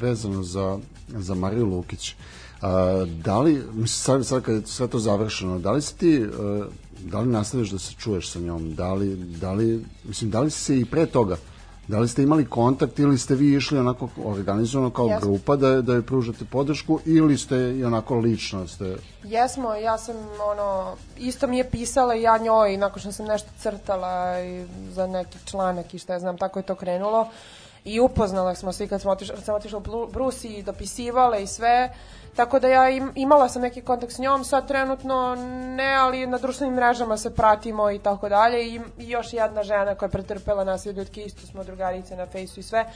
[0.00, 2.14] vezano za, za Mariju Lukić.
[2.14, 6.22] Uh, da li, mislim, sad, sad kad je sve to završeno, da li si ti,
[6.22, 6.66] uh,
[6.98, 8.74] da li nastaviš da se čuješ sa njom?
[8.74, 11.36] Da li, da li, mislim, da li si se i pre toga,
[11.88, 15.20] da li ste imali kontakt ili ste vi išli onako organizovano kao Jesmo.
[15.20, 18.96] grupa da, da joj pružate podršku ili ste i onako lično ste...
[19.24, 20.16] Jesmo, ja sam
[20.52, 25.06] ono, isto mi je pisala i ja njoj nakon što sam nešto crtala i za
[25.06, 27.28] neki članak i šta ja znam, tako je to krenulo.
[27.84, 31.42] i upoznala smo se i kad smo otišla, kad sam otišla u Brusi i dopisivale
[31.42, 31.94] i sve,
[32.36, 35.34] tako da ja im, imala sam neki kontakt s njom, sad trenutno
[35.76, 38.66] ne, ali na društvenim mrežama se pratimo i tako dalje.
[38.66, 42.60] I, i još jedna žena koja je pretrpela nasilje ljudke, isto smo drugarice na fejsu
[42.60, 42.86] i sve.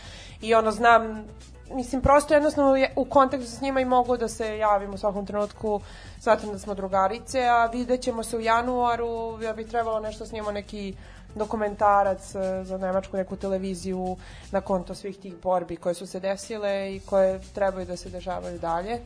[0.40, 1.24] I ono znam
[1.70, 5.26] mislim, prosto jednostavno je- u kontaktu s njima i mogu da se javim u svakom
[5.26, 5.80] trenutku,
[6.20, 10.52] smatram da smo drugarice, a vidjet ćemo se u januaru, ja bi trebalo nešto snimamo
[10.52, 10.94] neki
[11.34, 14.16] dokumentarac e, za nemačku neku televiziju
[14.50, 18.58] na konto svih tih borbi koje su se desile i koje trebaju da se dešavaju
[18.58, 19.00] dalje.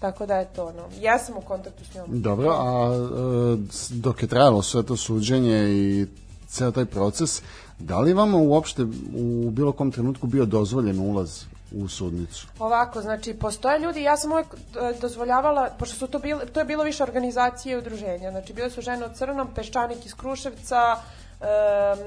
[0.00, 0.82] Tako da je to ono.
[1.00, 2.06] Ja sam u kontaktu s njom.
[2.08, 3.56] Dobro, a e,
[3.90, 6.06] dok je trajalo sve to suđenje i
[6.48, 7.42] ceo taj proces,
[7.78, 8.82] da li vama uopšte
[9.16, 12.46] u bilo kom trenutku bio dozvoljen ulaz u sudnicu?
[12.58, 16.66] Ovako, znači, postoje ljudi, ja sam uvek e, dozvoljavala, pošto su to bile, to je
[16.66, 20.96] bilo više organizacije i udruženja, znači bile su žene u crnom, peščanik iz Kruševca,
[21.40, 21.98] em,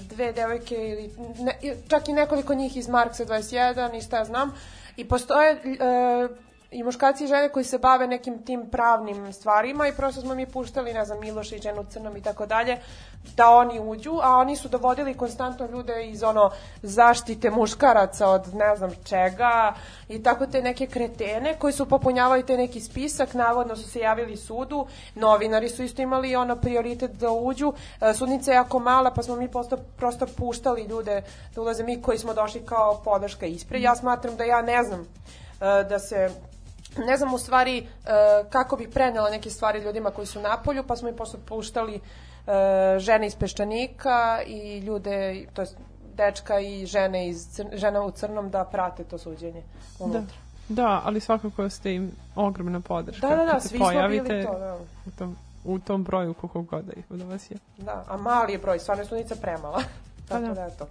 [0.00, 1.58] dve devojke ili ne,
[1.88, 4.52] čak i nekoliko njih iz Marksa 21 i šta ja znam
[4.96, 5.58] i postoje e,
[6.70, 10.46] i muškarci i žene koji se bave nekim tim pravnim stvarima i prosto smo mi
[10.46, 12.78] puštali, ne znam, Miloša i ženu crnom i tako dalje,
[13.36, 16.50] da oni uđu, a oni su dovodili konstantno ljude iz ono
[16.82, 19.74] zaštite muškaraca od ne znam čega
[20.08, 24.36] i tako te neke kretene koji su popunjavali te neki spisak, navodno su se javili
[24.36, 29.22] sudu, novinari su isto imali ono prioritet da uđu, E, sudnica je jako mala pa
[29.22, 31.22] smo mi prosto, prosto puštali ljude
[31.54, 33.82] da ulaze mi koji smo došli kao podrška ispred.
[33.82, 35.06] Ja smatram da ja ne znam e,
[35.84, 36.30] da se
[36.96, 37.84] ne znam u stvari e,
[38.50, 41.94] kako bih prenela neke stvari ljudima koji su na polju, pa smo i posle puštali
[41.94, 42.00] e,
[42.98, 45.76] žene iz Peščanika i ljude, to jest
[46.14, 49.62] dečka i žene iz cr, žena u crnom da prate to suđenje
[49.98, 50.04] Da.
[50.04, 50.36] unutra.
[50.68, 53.28] Da, ali svakako ste im ogromna podrška.
[53.28, 54.78] Da, da, da, svi smo bili to, da.
[55.06, 57.56] u tom, u tom broju koliko god da ih od vas je.
[57.78, 59.82] Da, a mali je broj, stvarno je sudnica premala.
[60.28, 60.54] Tako da.
[60.54, 60.86] da je to.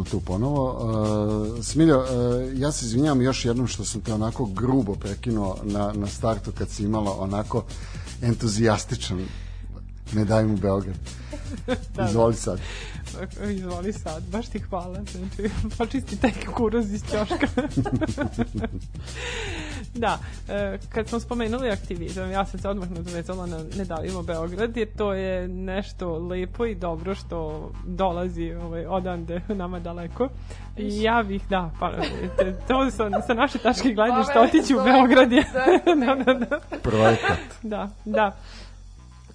[0.00, 0.72] Smo tu ponovo.
[1.56, 2.06] Uh, Smiljo, uh,
[2.60, 6.68] ja se izvinjam još jednom što sam te onako grubo prekinuo na, na startu kad
[6.68, 7.64] si imala onako
[8.22, 9.26] entuzijastičan
[10.12, 10.96] Ne daj mu Beograd.
[11.96, 12.60] Da, Izvoli sad.
[13.56, 14.98] Izvoli sad, baš ti hvala.
[15.12, 17.46] Znači, počisti taj kukuruz iz ćoška.
[19.94, 20.18] Da,
[20.48, 24.88] e, kad smo spomenuli aktivizam, ja sam se odmah nadovezala na Ne davimo Beograd, jer
[24.96, 30.28] to je nešto lepo i dobro što dolazi ovaj, odande nama daleko.
[30.76, 31.92] I ja bih, da, pa,
[32.38, 35.44] te- to sa, sa naše tačke gledišta otići u Beograd je
[36.06, 36.60] da, da, da.
[36.82, 37.38] Projekat.
[37.62, 38.36] Da, da.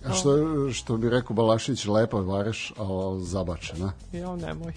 [0.10, 0.30] A Što,
[0.74, 3.92] što bi rekao Balašić, lepa vareš, a zabačena.
[4.12, 4.74] Jo, nemoj.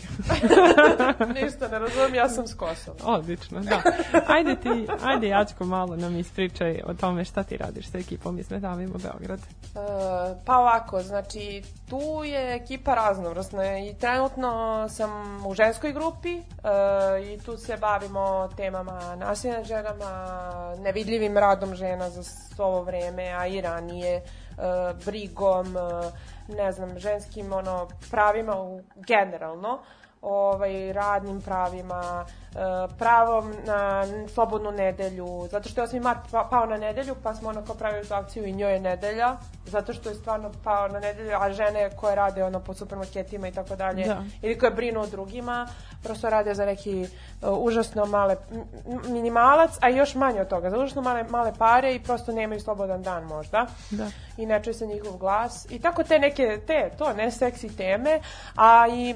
[1.43, 2.97] Ništa ne razumijem, ja sam s Kosova.
[3.05, 3.83] Odlično, da.
[4.27, 8.51] Ajde ti, ajde Jačko malo nam ispričaj o tome šta ti radiš sa ekipom iz
[8.51, 9.39] Metavimo Beograd.
[9.39, 9.45] E,
[10.45, 16.43] pa ovako, znači tu je ekipa raznovrsna i trenutno sam u ženskoj grupi e,
[17.35, 20.29] i tu se bavimo temama nasilja ženama,
[20.79, 22.23] nevidljivim radom žena za
[22.59, 24.23] ovo vreme, a i ranije, e,
[25.05, 25.81] brigom, e,
[26.49, 28.55] ne znam, ženskim ono, pravima
[28.97, 29.79] generalno
[30.23, 32.59] ovaj, radnim pravima, e,
[32.99, 36.03] pravom na slobodnu nedelju, zato što je 8.
[36.03, 38.81] mart pa- pao na nedelju, pa smo ono kao pravili tu akciju i njoj je
[38.81, 43.49] nedelja, zato što je stvarno pao na nedelju, a žene koje rade ono po supermarketima
[43.49, 44.23] i tako dalje, Da.
[44.43, 45.69] ili koje brinu o drugima,
[46.03, 47.07] prosto rade za neki
[47.43, 48.37] uh, užasno male
[49.05, 53.03] minimalac, a još manje od toga, za užasno male, male pare i prosto nemaju slobodan
[53.03, 54.07] dan možda Da.
[54.37, 58.21] i ne čuje se njihov glas i tako te neke, te, to, ne seksi teme,
[58.57, 59.15] a i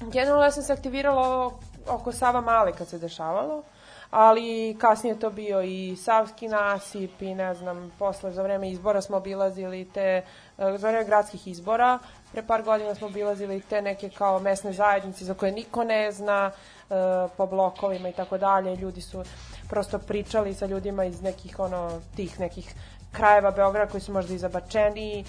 [0.00, 1.50] generalno ja sam se aktivirala
[1.88, 3.62] oko Sava Male kad se dešavalo,
[4.10, 9.00] ali kasnije je to bio i Savski nasip i ne znam, posle za vreme izbora
[9.00, 10.22] smo obilazili te,
[10.58, 11.98] e, za vreme gradskih izbora,
[12.32, 16.50] pre par godina smo obilazili te neke kao mesne zajednice za koje niko ne zna,
[16.50, 16.94] e,
[17.36, 19.24] po blokovima i tako dalje, ljudi su
[19.68, 22.74] prosto pričali sa ljudima iz nekih ono, tih nekih
[23.16, 25.24] krajeva Beograda koji su možda i zabačeniji, e,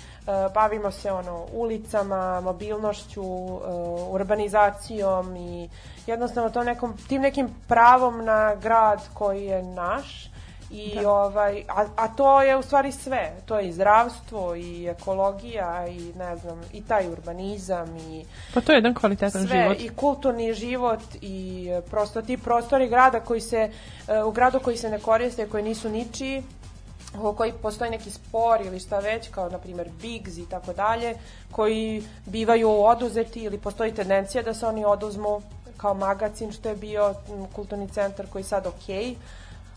[0.54, 3.70] bavimo se ono ulicama, mobilnošću, e,
[4.10, 5.70] urbanizacijom i
[6.08, 10.32] jednostavno to nekom, tim nekim pravom na grad koji je naš
[10.72, 15.88] i ovaj a, a to je u stvari sve to je i zdravstvo i ekologija
[15.88, 19.78] i ne znam i taj urbanizam i Pa to je jedan kvalitetan sve život.
[19.80, 23.72] i kulturni život i e, prosto ti prostori grada koji se
[24.26, 26.44] u gradu koji se ne koriste koji nisu ničiji
[27.16, 31.16] oko koji postoji neki spor ili šta već, kao na primjer Bigs i tako dalje,
[31.52, 35.42] koji bivaju oduzeti ili postoji tendencija da se oni oduzmu
[35.78, 37.14] kao magazin što je bio
[37.56, 39.16] kulturni centar koji je sad okej.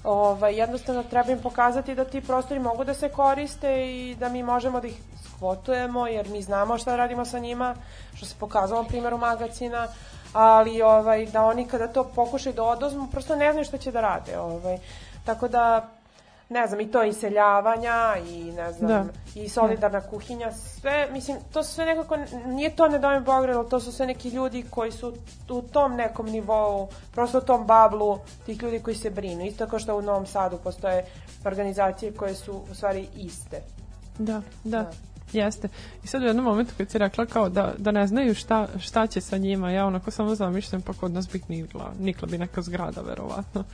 [0.05, 4.43] Ovaj, jednostavno treba im pokazati da ti prostori mogu da se koriste i da mi
[4.43, 7.74] možemo da ih skvotujemo jer mi znamo šta radimo sa njima,
[8.14, 9.89] što se pokazalo na primjeru magazina,
[10.33, 14.01] ali ovaj, da oni kada to pokušaju da oduzmu, prosto ne znaju šta će da
[14.01, 14.39] rade.
[14.39, 14.78] Ovaj.
[15.24, 15.89] Tako da,
[16.51, 19.41] ne znam, i to iseljavanja i ne znam, Da.
[19.41, 23.69] i solidarna kuhinja, sve, mislim, to su sve nekako, nije to ne dojem Beograd, ali
[23.69, 25.13] to su sve neki ljudi koji su
[25.49, 29.45] u tom nekom nivou, prosto u tom bablu tih ljudi koji se brinu.
[29.45, 31.05] Isto kao što u Novom Sadu postoje
[31.45, 33.61] organizacije koje su u stvari iste.
[34.19, 34.79] Da, da.
[34.83, 34.91] Da.
[35.33, 35.69] Jeste.
[36.05, 39.07] I sad u jednom momentu kad si rekla kao da, da ne znaju šta, šta
[39.07, 42.63] će sa njima, ja onako samo zamišljam pa kod nas bi nikla, nikla bi neka
[42.63, 43.65] zgrada verovatno.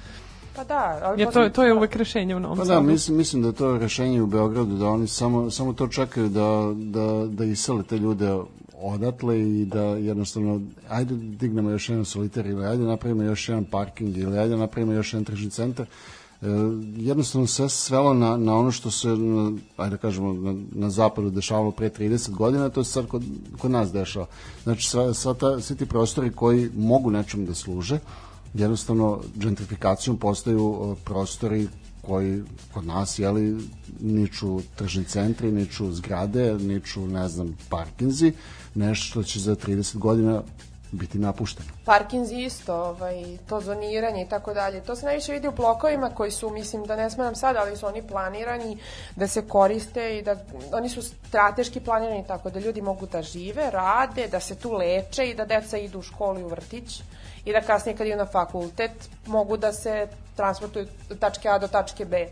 [0.56, 2.86] Pa da, ali Jer to, je- to je uvek rešenje u Novom Pa da, Sadu.
[2.86, 6.72] mislim, mislim da je to rešenje u Beogradu, da oni samo, samo to čekaju da,
[6.74, 8.38] da, da isele te ljude
[8.74, 13.64] odatle i da jednostavno, ajde da dignemo još jedan solitar ili ajde napravimo još jedan
[13.64, 15.86] parking ili ajde napravimo još jedan tržni centar.
[16.42, 16.46] E,
[16.96, 20.90] jednostavno sve se svelo na, na ono što se, na, ajde da kažemo, na, na
[20.90, 23.22] zapadu dešavalo pre 30 godina, to se sad kod,
[23.58, 24.26] kod nas dešava.
[24.62, 27.98] Znači, sva, sva ta, svi ti prostori koji mogu nečem da služe,
[28.60, 31.68] jednostavno gentrifikacijom postaju e, prostori
[32.02, 32.42] koji
[32.72, 33.56] kod nas jeli
[34.00, 38.32] niču tržni centri, niču zgrade, niču ne znam parkinzi,
[38.74, 40.42] nešto što će za 30 godina
[40.92, 41.75] biti napušteno.
[41.86, 44.80] Parkinzi isto, ovaj, to zoniranje i tako dalje.
[44.80, 47.86] To se najviše vidi u blokovima koji su, mislim da ne smeram sad, ali su
[47.86, 48.78] oni planirani
[49.16, 50.36] da se koriste i da
[50.72, 55.30] oni su strateški planirani tako da ljudi mogu da žive, rade, da se tu leče
[55.30, 57.02] i da deca idu u školu i u vrtić
[57.44, 60.86] i da kasnije kad idu na fakultet mogu da se transportuju
[61.20, 62.28] tačke A do tačke B.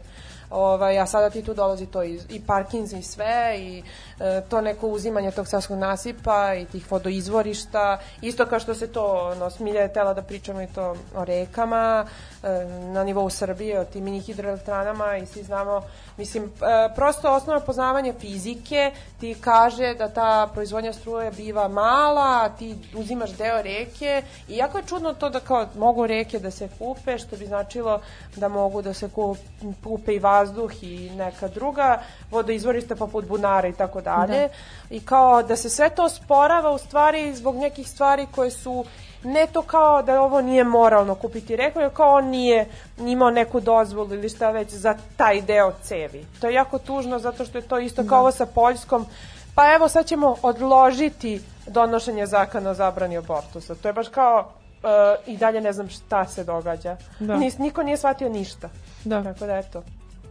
[0.50, 3.82] Ovaj, a sada ti tu dolazi to i, i parkins i sve i
[4.20, 9.30] e, to neko uzimanje tog savskog nasipa i tih vodoizvorišta isto kao što se to
[9.32, 12.06] ono, Smilja je tela da pričamo i to o rekama
[12.42, 12.48] e,
[12.92, 15.82] na nivou Srbije o tim mini hidroelektranama i svi znamo
[16.16, 22.78] mislim, e, prosto osnovno poznavanje fizike ti kaže da ta proizvodnja struje biva mala ti
[22.96, 27.18] uzimaš deo reke i jako je čudno to da kao mogu reke da se kupe
[27.18, 28.00] što bi značilo
[28.36, 33.72] da mogu da se kup- kupe i vazduh i neka druga vodoizvorišta poput bunara i
[33.72, 34.48] tako dalje.
[34.90, 38.84] I kao da se sve to sporava u stvari zbog nekih stvari koje su
[39.24, 42.66] ne to kao da ovo nije moralno kupiti reku, nego kao on nije
[42.98, 46.26] imao neku dozvolu ili šta već za taj deo cevi.
[46.40, 49.06] To je jako tužno zato što je to isto kao ovo sa Poljskom.
[49.54, 53.74] Pa evo sad ćemo odložiti donošenje zakona o zabrani abortusa.
[53.74, 54.52] To je baš kao
[54.82, 54.86] e,
[55.26, 56.96] i dalje ne znam šta se događa.
[57.20, 57.36] Da.
[57.36, 58.68] Nis, niko nije shvatio ništa.
[59.04, 59.22] Da.
[59.22, 59.82] Tako da eto.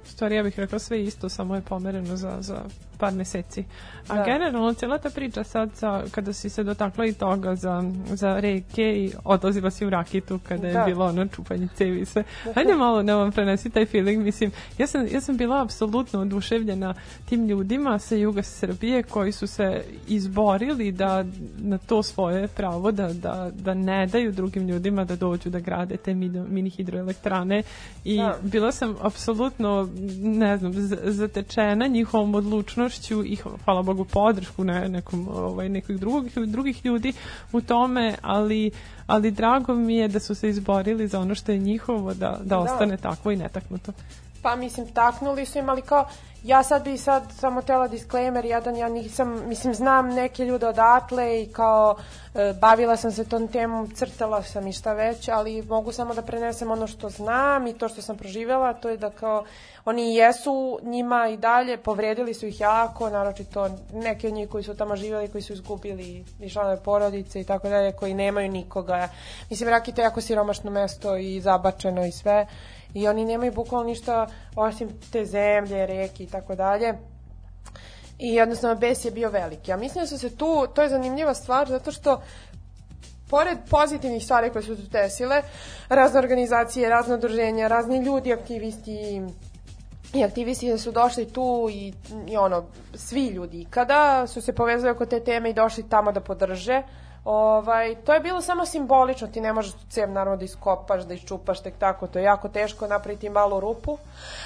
[0.03, 2.61] U stvari ja bih rekla sve isto, samo je pomereno za, za
[3.03, 3.63] par meseci.
[4.07, 4.23] A Da.
[4.23, 8.81] generalno cijela ta priča sad sa, kada si se dotakla i toga za, za reke
[8.83, 10.83] i odlazila si u rakitu kada je Da.
[10.85, 12.23] bilo ono čupanje cevi i sve.
[12.55, 14.23] Hajde malo da vam prenesi taj feeling.
[14.23, 16.93] Mislim, ja sam, ja sam bila apsolutno oduševljena
[17.29, 21.25] tim ljudima sa juga Srbije koji su se izborili da
[21.57, 25.97] na to svoje pravo da, da, da ne daju drugim ljudima da dođu da grade
[25.97, 27.63] te mini, mini hidroelektrane
[28.03, 28.37] i Da.
[28.41, 29.89] bila sam apsolutno
[30.21, 30.73] ne znam
[31.03, 32.92] zatečena njihovom odlučnošću
[33.25, 37.13] i hvala Bogu podršku ne, nekom ovaj nekih drugih drugih ljudi
[37.51, 38.71] u tome ali
[39.07, 42.59] ali drago mi je da su se izborili za ono što je njihovo da, da
[42.59, 43.91] ostane takvo i netaknuto.
[44.43, 46.05] Pa mislim, taknuli su im, ali kao,
[46.43, 51.41] ja sad bi sad samo tela disclaimer, jedan, ja nisam, mislim, znam neke ljude odatle
[51.41, 51.95] i kao,
[52.35, 56.21] e, bavila sam se tom temom, crtala sam i šta već, ali mogu samo da
[56.21, 59.43] prenesem ono što znam i to što sam proživjela, to je da kao,
[59.85, 64.75] oni jesu njima i dalje, povredili su ih jako, naročito neki od njih koji su
[64.75, 69.09] tamo živjeli, koji su izgubili i članove porodice i tako dalje, koji nemaju nikoga.
[69.49, 72.47] Mislim, Rakita je jako siromašno mesto i zabačeno i sve
[72.93, 76.93] i oni nemaju bukvalno ništa osim te zemlje, reke i tako dalje.
[78.19, 79.71] I jednostavno bes je bio veliki.
[79.71, 82.21] Ja mislim da su se tu, to je zanimljiva stvar zato što
[83.29, 85.41] pored pozitivnih stvari koje su tu desile,
[85.89, 89.21] razne organizacije, razne udruženja, razni ljudi, aktivisti
[90.13, 91.93] i aktivisti su došli tu i,
[92.27, 96.19] i ono, svi ljudi ikada su se povezali oko te teme i došli tamo da
[96.19, 96.83] podrže.
[97.26, 101.13] Ovaj, to je bilo samo simbolično, ti ne možeš tu cev naravno da iskopaš, da
[101.13, 103.97] iščupaš tek tako, to je jako teško napraviti malu rupu,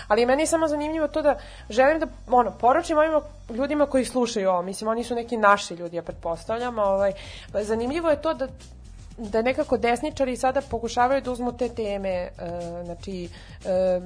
[0.07, 1.37] ali meni je samo zanimljivo to da
[1.69, 3.19] želim da ono, poručim ovim
[3.49, 7.13] ljudima koji slušaju ovo, mislim oni su neki naši ljudi, ja pretpostavljam, ovaj,
[7.53, 8.47] zanimljivo je to da
[9.17, 12.29] da nekako desničari sada pokušavaju da uzmu te teme, e,
[12.85, 13.29] znači
[13.65, 14.01] e,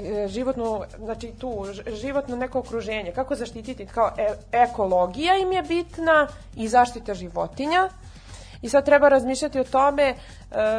[0.00, 1.66] e, životnu, znači tu,
[2.00, 7.88] životno neko okruženje, kako zaštititi, kao e, ekologija im je bitna i zaštita životinja.
[8.62, 10.14] I sad treba razmišljati o tome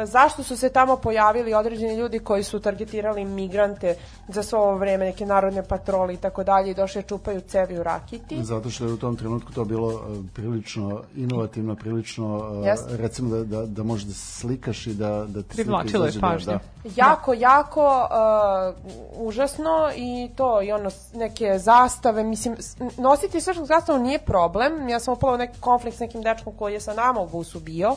[0.04, 3.94] zašto su se tamo pojavili određeni ljudi koji su targetirali migrante
[4.28, 7.78] za svo ovo vreme, neke narodne patrole i tako dalje i došli da čupaju cevi
[7.78, 8.44] u rakiti.
[8.44, 9.96] Zato što je u tom trenutku to bilo e,
[10.34, 12.96] prilično inovativno, prilično e, Jeste.
[12.96, 16.20] recimo da, da, da možeš da slikaš i da, da ti slika Privlačilo je izađe
[16.20, 16.52] da- pažnju.
[16.52, 16.60] Da,
[16.96, 22.56] Jako, jako uh, užasno i to i ono neke zastave, mislim
[22.98, 24.88] nositi srpsku zastavu nije problem.
[24.88, 27.60] Ja sam upala u neki konflikt s nekim dečkom koji je sa nama u busu
[27.60, 27.96] bio.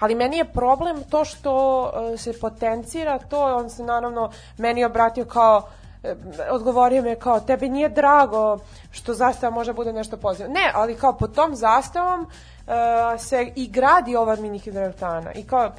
[0.00, 5.24] Ali meni je problem to što uh, se potencira to, on se naravno meni obratio
[5.24, 5.68] kao
[6.02, 6.14] e,
[6.50, 8.58] odgovorio mi je kao tebi nije drago
[8.90, 10.54] što zastava može bude nešto pozitivno.
[10.54, 15.32] Ne, ali kao pod tom zastavom uh, se i gradi ova mini hidroelektrana.
[15.32, 15.70] I kao e,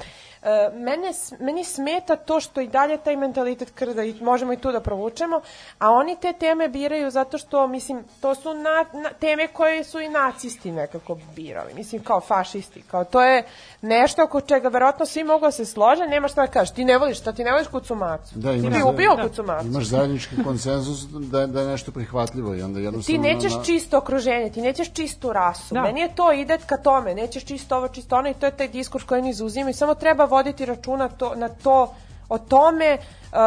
[0.74, 4.72] mene, s- meni smeta to što i dalje taj mentalitet krda i možemo i tu
[4.72, 5.40] da provučemo,
[5.78, 10.00] a oni te teme biraju zato što, mislim, to su na, na, teme koje su
[10.00, 13.42] i nacisti nekako birali, mislim, kao fašisti, kao to je
[13.82, 16.98] nešto oko čega verovatno svi mogu da se slože, nema šta da kažeš, ti ne
[16.98, 19.22] voliš, šta ti ne voliš kucumacu, Da, ti bi ubio da.
[19.22, 19.66] kucumacu.
[19.66, 23.22] Imaš zajednički konsenzus da, da je nešto prihvatljivo i onda Ti jednostavno...
[23.22, 25.74] nećeš na- čisto okruženje, ti nećeš čistu rasu.
[25.74, 25.82] Da.
[25.82, 28.68] Meni je to ide ka tome, nećeš čisto ovo, čisto ono i to je taj
[28.68, 29.74] diskurs koji oni izuzimaju.
[29.74, 31.94] Samo treba voditi računa to, na to,
[32.28, 33.38] o tome, uh,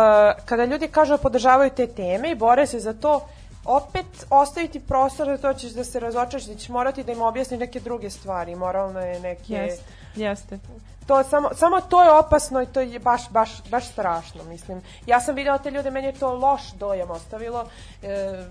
[0.46, 3.22] kada ljudi kažu da podržavaju te teme i bore se za to,
[3.66, 7.58] opet ostaviti prostor da to ćeš da se razočaš, da ćeš morati da im objasni
[7.58, 9.54] neke druge stvari, moralne neke...
[9.54, 9.84] Jeste,
[10.16, 10.60] jeste.
[11.08, 14.82] To samo, samo to je opasno i to je baš, baš, baš strašno, mislim.
[15.06, 17.66] Ja sam videla te ljude, meni je to loš dojam ostavilo
[18.04, 18.46] e,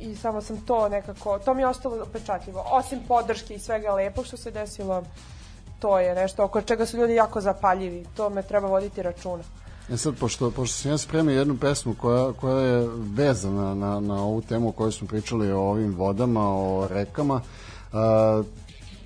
[0.00, 2.64] i samo sam to nekako, to mi je ostalo upečatljivo.
[2.70, 5.02] Osim podrške i svega lepog što se desilo,
[5.80, 8.04] to je nešto oko čega su ljudi jako zapaljivi.
[8.16, 9.42] To me treba voditi računa.
[9.92, 14.22] E sad, pošto, pošto sam ja spremio jednu pesmu koja, koja je vezana na, na
[14.22, 17.40] ovu temu o kojoj smo pričali o ovim vodama, o rekama,
[17.92, 18.42] a,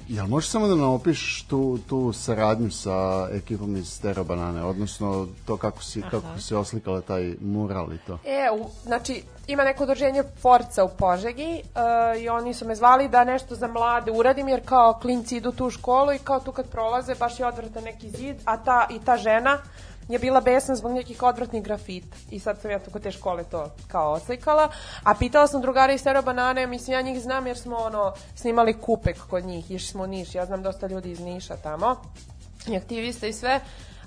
[0.09, 5.29] jel možeš samo da nam opišeš tu, tu saradnju sa ekipom iz Stero Banane, odnosno
[5.47, 8.19] to kako si, kako si oslikala taj mural i to?
[8.25, 13.09] E, u, znači, ima neko udruženje Forca u Požegi uh, i oni su me zvali
[13.09, 16.53] da nešto za mlade uradim, jer kao klinci idu tu u školu i kao tu
[16.53, 19.59] kad prolaze baš je odvratan neki zid, a ta, i ta žena
[20.09, 22.17] je bila besna zbog nekih odvratnih grafita.
[22.31, 24.69] I sad sam ja tu kod te škole to kao oslikala.
[25.03, 28.81] A pitala sam drugara iz Stero Banane, mislim ja njih znam jer smo ono snimali
[28.81, 31.97] kupek kod njih, išli smo u Niš, ja znam dosta ljudi iz Niša tamo
[32.69, 33.61] i aktivista i sve,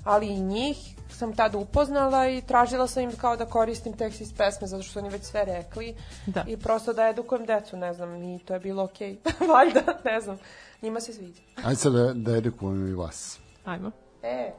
[0.04, 0.76] ali i njih
[1.10, 5.00] sam tada upoznala i tražila sam im kao da koristim tekst iz pesme zato što
[5.00, 5.94] oni već sve rekli
[6.26, 6.44] Da.
[6.46, 9.18] i prosto da edukujem decu, ne znam, i to je bilo okej.
[9.54, 10.38] Valjda, ne znam,
[10.82, 11.42] njima se sviđa.
[11.64, 13.38] Ajde sad da, da edukujemo i vas.
[13.64, 13.90] Ajmo.
[14.22, 14.52] E,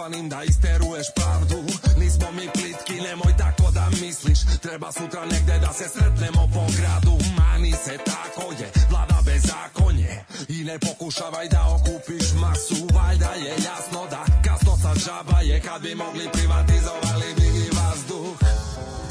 [0.00, 1.58] pozvanim da isteruješ pravdu.
[2.00, 4.38] Nismo mi plitki, nemoj tako da misliš.
[4.62, 7.14] Treba sutra negde da se sretnemo po gradu.
[7.38, 12.80] Mani se tako je, vlada bezakonje I ne pokušavaj da okupiš masu.
[12.94, 15.60] Valjda je jasno da kasno sa džaba je.
[15.60, 18.38] Kad bi mogli privatizovali bi i vazduh.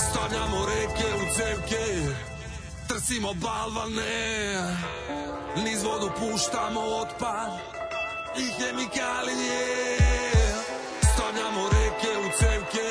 [0.10, 1.86] Stavljamo reke u cevke
[2.88, 4.18] Trsimo balvane.
[5.66, 7.80] Niz vodu puštamo otpad
[8.38, 9.98] I hemikalije.
[11.14, 12.88] Stavljamo reke u cevke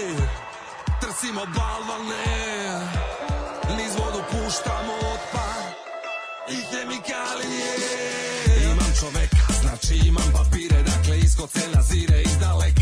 [1.00, 2.26] Trsimo balvane.
[3.76, 5.64] Niz vodu puštamo otpad
[6.48, 7.74] I hemikalije.
[8.64, 12.77] Imam čoveka, znači imam papire Dakle iskod se nazire iz daleka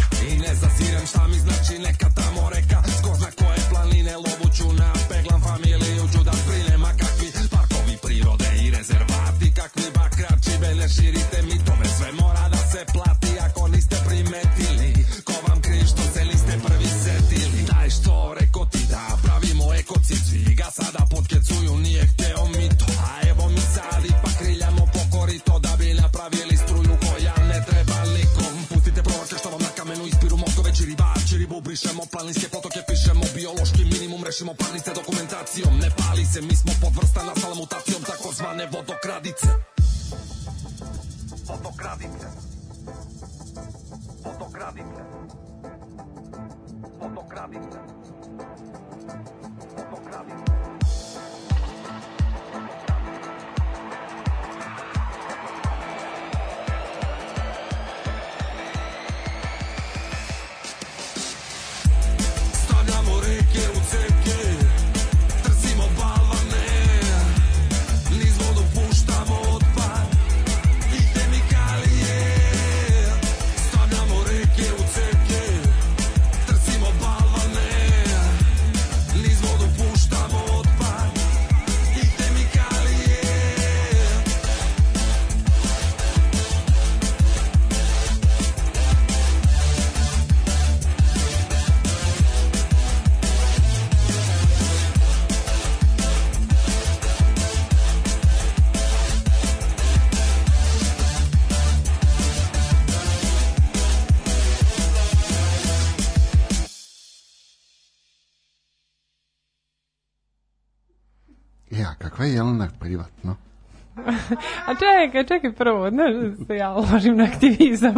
[114.66, 117.94] A čekaj, čekaj prvo, znaš da se ja ložim na aktivizam.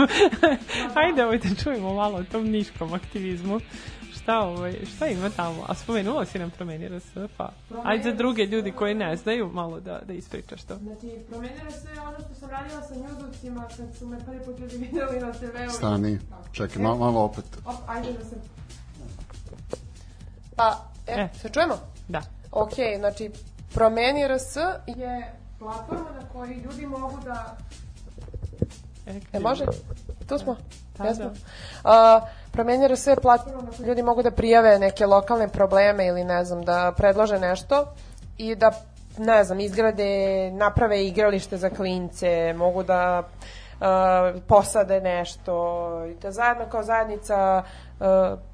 [0.94, 3.60] Ajde, ovaj da čujemo malo o tom niškom aktivizmu.
[4.12, 5.64] Šta, ovaj, šta ima tamo?
[5.68, 7.04] A spomenula si nam promeni RS,
[7.36, 7.52] pa
[7.84, 10.76] ajde za druge ljudi koji ne znaju malo da, da ispričaš to.
[10.76, 14.76] Znači, promenilo se ono što sam radila sa njuzovcima kad su me prvi put ljudi
[14.76, 15.70] videli na TV-u.
[15.70, 16.18] Stani,
[16.52, 17.44] čekaj, malo, malo opet.
[17.64, 18.36] Op, ajde da se...
[20.56, 21.28] Pa, e, E.
[21.38, 21.74] se čujemo?
[22.08, 22.22] Da.
[22.52, 23.30] Ok, znači,
[23.74, 24.56] Promeni RS
[24.86, 27.56] je platforma na kojoj ljudi mogu da...
[29.32, 29.64] E, može?
[30.28, 30.56] Tu smo?
[30.98, 31.24] Da, Jesmo?
[31.24, 31.30] da.
[31.84, 32.20] A,
[33.11, 36.92] je platforma na kojoj ljudi mogu da prijave neke lokalne probleme ili ne znam, da
[36.96, 37.86] predlože nešto
[38.38, 38.70] i da
[39.18, 43.22] ne znam, izgrade, naprave igralište za klince, mogu da
[43.80, 47.62] uh, posade nešto i da zajedno kao zajednica
[48.00, 48.06] uh,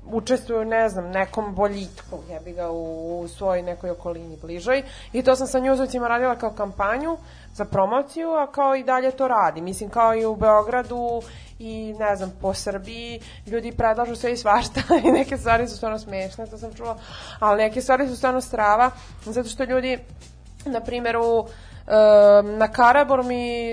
[0.04, 4.82] učestvuju, ne znam, nekom boljitku, jebi ga, u, u svojoj nekoj okolini bližoj.
[5.12, 7.16] I to sam sa njuzovcima radila kao kampanju
[7.54, 9.60] za promociju, a kao i dalje to radi.
[9.60, 11.22] Mislim, kao i u Beogradu
[11.58, 15.98] i ne znam, po Srbiji ljudi predlažu sve i svašta i neke stvari su stvarno
[15.98, 16.98] smešne, to sam čula,
[17.38, 18.90] ali neke stvari su stvarno strava,
[19.24, 19.98] zato što ljudi
[20.64, 21.73] na primjer u em,
[22.58, 23.72] na Karaboru mi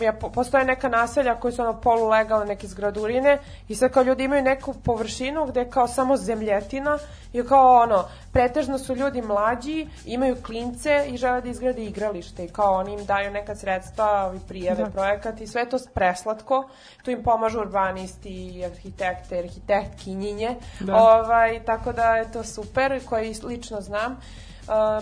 [0.00, 3.38] ja, po- postoje neka naselja koji su ono polulegalne, neke zgradurine
[3.68, 6.98] i sad kao ljudi imaju neku površinu gde je kao samo zemljetina
[7.32, 12.48] i kao ono, pretežno su ljudi mlađi, imaju klince i žele da izgrade igralište i
[12.48, 14.90] kao oni im daju neka sredstva, ovi prijave, Da.
[14.90, 16.68] projekat i sve to preslatko,
[17.02, 20.96] tu im pomažu urbanisti, arhitekte, arhitektkinjinje, Da.
[20.96, 24.12] ovaj, tako da je to super, koji lično znam.
[24.12, 24.47] Uh,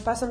[0.05, 0.31] pa sam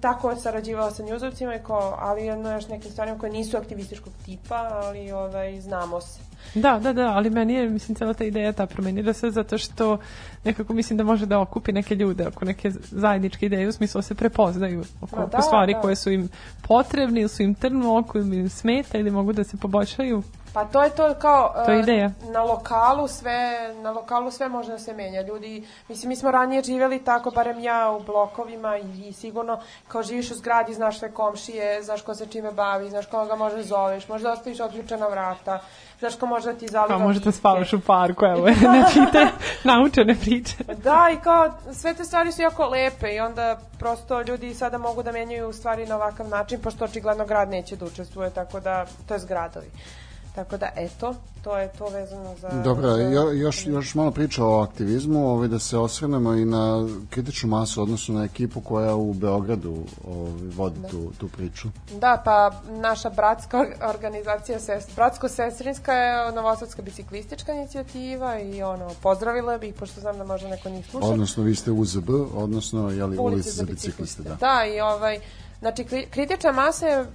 [0.00, 4.68] tako sarađivala sa njuzovcima i kao, ali jedno još nekim stvarima koje nisu aktivističkog tipa,
[4.72, 6.20] ali ovaj, znamo se.
[6.54, 9.98] Da, da, da, ali meni je, mislim, cela ta ideja ta promenila se zato što
[10.44, 14.02] nekako mislim da može da okupi neke ljude oko neke zajedničke ideje, u smislu da
[14.02, 15.80] se prepoznaju oko, Ma oko da, stvari da.
[15.80, 16.28] koje su im
[16.68, 20.22] potrebne ili su im trn u oku ili im smeta ili mogu da se poboljšaju.
[20.54, 22.10] Pa to je to kao To je e, ideja.
[22.32, 25.22] na lokalu sve na lokalu sve može da se menja.
[25.22, 30.02] Ljudi, mislim mi smo ranije živeli tako barem ja u blokovima i, i sigurno kao
[30.02, 34.08] živiš u zgradi, znaš sve komšije, znaš ko se čime bavi, znaš koga može zoveš,
[34.08, 35.60] možda ostaviš otključena vrata,
[35.98, 37.38] znaš ko može da ti zaliva Pa možete bitke.
[37.38, 39.26] spavaš u parku, evo, znači te
[39.64, 40.56] naučene priče.
[40.76, 45.02] Da, i kao sve te stvari su jako lepe i onda prosto ljudi sada mogu
[45.02, 49.14] da menjaju stvari na ovakav način, pošto očigledno grad neće da učestvuje, tako da, to
[49.14, 49.70] je zgradovi.
[50.34, 51.14] Tako da, eto,
[51.44, 52.48] to je to vezano za...
[52.64, 56.88] Dobro, za- jo, još, još malo priča o aktivizmu, ovaj, da se osvrnemo i na
[57.10, 59.76] kritičnu masu, odnosno na ekipu koja u Beogradu
[60.08, 61.68] ovaj, vodi tu, tu priču.
[62.00, 69.58] Da, pa naša bratska or- organizacija, sest, bratsko-sestrinska je Novosadska biciklistička inicijativa i ono, pozdravila
[69.58, 71.06] bih, pošto znam da možda neko njih sluša.
[71.06, 74.34] Odnosno, vi ste UZB, odnosno, jeli, ulica za bicikliste, da.
[74.34, 75.20] Da, i ovaj,
[75.60, 77.06] znači kri- kritična masa je uh,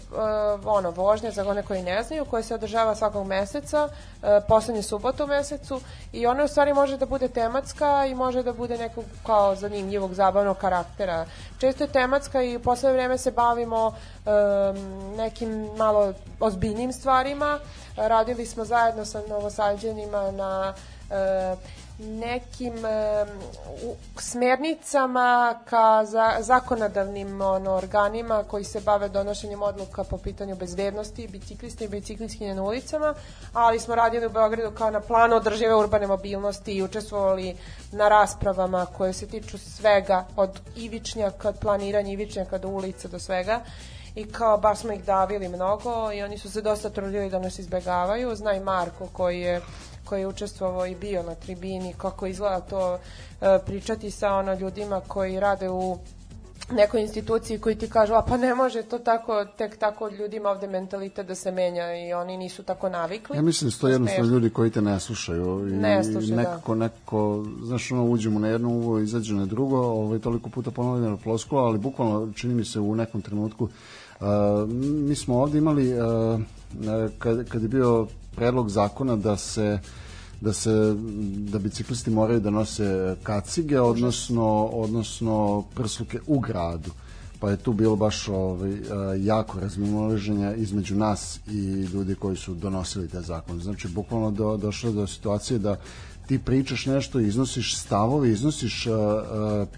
[0.66, 5.24] ono, vožnja za one koji ne znaju, koja se održava svakog meseca, uh, poslednje subote
[5.24, 5.82] u mesecu
[6.14, 10.14] i ona u stvari može da bude tematska i može da bude nekog kao zanimljivog,
[10.14, 11.26] zabavnog karaktera.
[11.58, 17.60] Često je tematska i u poslednje vreme se bavimo um, nekim malo ozbiljnim stvarima.
[17.98, 20.74] Radili smo zajedno sa novosađenima na
[21.10, 21.60] uh,
[22.00, 22.74] nekim
[24.20, 31.86] smernicama ka za, zakonodavnim ono, organima koji se bave donošenjem odluka po pitanju bezbednosti biciklista
[31.86, 33.14] i bicikliskinja na ulicama,
[33.54, 37.58] ali smo radili u Beogradu kao na planu održive urbane mobilnosti i učestvovali
[37.92, 43.62] na raspravama koje se tiču svega od ivičnjaka, od planiranja ivičnjaka do ulica do svega
[44.16, 47.60] i kao baš smo ih davili mnogo i oni su se dosta trudili da nas
[47.60, 48.36] izbegavaju.
[48.36, 49.62] Zna i Marko koji je
[50.06, 52.98] koji je učestvovao i bio na tribini, kako izgleda to
[53.42, 55.98] e, pričati sa ono ljudima koji rade u
[56.72, 60.68] nekoj instituciji koji ti kažu, a pa ne može to tako, tek tako ljudima ovde
[60.68, 63.36] mentalitet da se menja i oni nisu tako navikli.
[63.36, 64.36] Ja mislim da su to jednostavno Smešno.
[64.36, 66.36] ljudi koji te ne slušaju i, Ne slušaju, da.
[66.36, 71.18] nekako, nekako, znaš, ono, uđemo na jedno uvo, izađe na drugo, ovaj, toliko puta ponovljeno
[71.18, 73.64] floskula, ali bukvalno čini mi se u nekom trenutku
[74.20, 74.28] uh,
[75.08, 76.42] mi smo ovde imali uh,
[77.20, 79.80] kad, kad je bio predlog zakona da se
[80.42, 80.96] da se
[81.38, 86.92] da biciklisti moraju da nose kacige odnosno odnosno prsluke u gradu
[87.40, 88.78] pa je tu bilo baš ovaj,
[89.18, 91.62] jako razmimoleženja između nas i
[91.94, 93.60] ljudi koji su donosili te zakon.
[93.60, 95.76] Znači, bukvalno do, došlo do situacije da
[96.28, 99.02] ti pričaš nešto, iznosiš stavove, iznosiš uh, uh,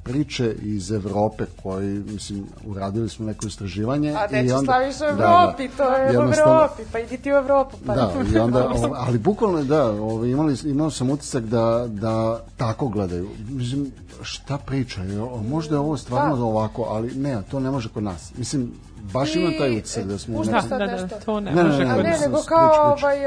[0.04, 4.12] priče iz Evrope koji, mislim, uradili smo neko istraživanje.
[4.12, 5.74] A i deći onda- slaviš u Da, Evropi, da.
[5.78, 7.78] to je u Evropi, pa idi ti u Evropu.
[7.86, 8.72] Pa Da, i onda,
[9.08, 12.18] ali bukvalno da, ovaj, imali, imao sam utisak da, da
[12.58, 13.30] tako gledaju.
[13.50, 13.92] Mislim,
[14.22, 15.30] šta pričaju?
[15.42, 16.44] Možda je ovo stvarno Da.
[16.44, 18.32] ovako, ali ne, to ne može kod nas.
[18.38, 18.72] Mislim,
[19.04, 20.38] baš imam taj utisak da smo...
[20.38, 21.18] puštaš neki- Da, sad da, da, nešto?
[21.26, 23.18] to ne, Ne, ne, može ne, A kod ne, sam nego kao ovaj,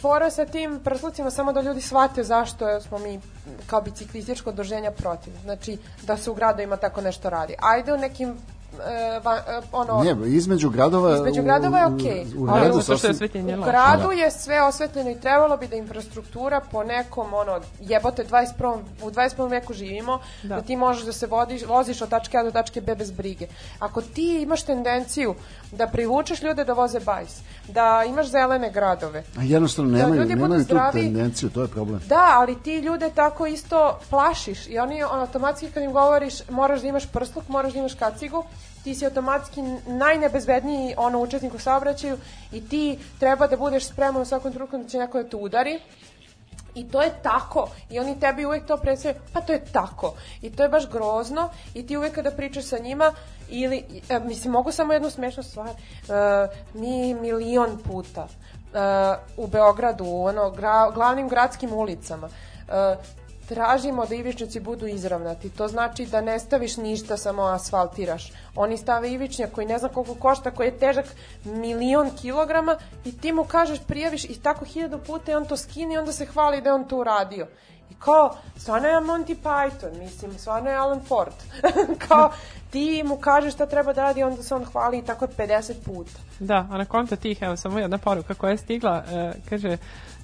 [0.00, 3.20] fora sa tim prslucima samo da ljudi shvate zašto smo mi
[3.66, 5.32] kao biciklističko udruženja protiv.
[5.42, 7.54] Znači, da se u gradovima tako nešto radi.
[7.58, 8.36] Ajde u nekim
[8.76, 11.14] e, va, e, ono, Ne, između gradova...
[11.14, 12.26] Između u- gradova je u- okej.
[12.38, 13.14] U, Ali redu zato što je
[13.52, 14.12] U gradu Da.
[14.14, 18.54] je sve osvetljeno i trebalo bi da infrastruktura po nekom, ono, jebote, 21.
[19.02, 19.24] u 21.
[19.48, 20.48] veku živimo, da.
[20.48, 20.60] Da.
[20.62, 23.46] ti možeš da se vodiš, voziš od tačke A do tačke B bez brige.
[23.78, 25.34] Ako ti imaš tendenciju
[25.72, 30.34] da privučeš ljude da voze bajs, da imaš zelene gradove, A jednostavno Da nemaju, ljudi
[30.34, 31.00] budu nemaju tu zdravi.
[31.00, 32.00] tendenciju, to je problem.
[32.06, 33.74] Da, ali ti ljude tako isto
[34.10, 37.94] plašiš i oni on, automatski kad im govoriš moraš da imaš prsluk, moraš da imaš
[37.94, 38.44] kacigu,
[38.84, 42.18] ti si automatski najnebezbedniji ono učesnik u saobraćaju
[42.52, 45.80] i ti treba da budeš spreman u svakom trenutku da će neko da te udari.
[46.74, 47.68] I to je tako.
[47.90, 50.14] I oni tebi uvek to predstavljaju, pa to je tako.
[50.42, 53.12] I to je baš grozno i ti uvek kada pričaš sa njima
[53.48, 55.68] ili, e, mislim, mogu samo jednu smešnu stvar.
[55.68, 55.74] E,
[56.74, 58.78] mi milion puta e,
[59.36, 62.28] u Beogradu, ono, gra, glavnim gradskim ulicama,
[62.68, 62.96] e,
[63.48, 65.50] tražimo da ivičnici budu izravnati.
[65.50, 68.32] To znači da ne staviš ništa, samo asfaltiraš.
[68.56, 71.06] Oni stave ivičnjak koji ne znam koliko košta, koji je težak
[71.44, 75.94] milion kilograma i ti mu kažeš, prijaviš i tako hiljadu puta i on to skine
[75.94, 77.46] i onda se hvali da je on to uradio.
[77.90, 81.34] I kao, stvarno je Monty Python, mislim, stvarno je Alan Ford.
[82.08, 82.32] kao,
[82.70, 86.12] ti mu kažeš šta treba da radi, onda se on hvali i tako 50 puta.
[86.40, 89.76] Da, a na konto tih, evo, samo jedna poruka koja je stigla, e, kaže,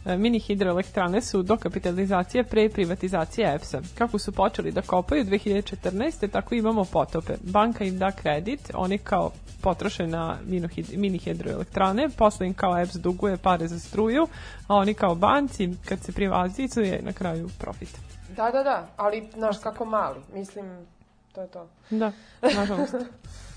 [0.05, 3.81] mini hidroelektrane su dokapitalizacija pre privatizacije EPS-a.
[3.99, 6.31] Kako su počeli da kopaju 2014.
[6.31, 7.33] tako imamo potope.
[7.43, 9.31] Banka im da kredit, oni kao
[9.61, 10.37] potroše na
[10.97, 14.29] mini hidroelektrane, posle im kao EPS duguje pare za struju,
[14.67, 17.99] a oni kao banci, kad se privazicuje, na kraju profit.
[18.37, 20.87] Da, da, da, ali znaš kako mali, mislim,
[21.33, 21.69] to je to.
[21.91, 22.95] Da, nažalost.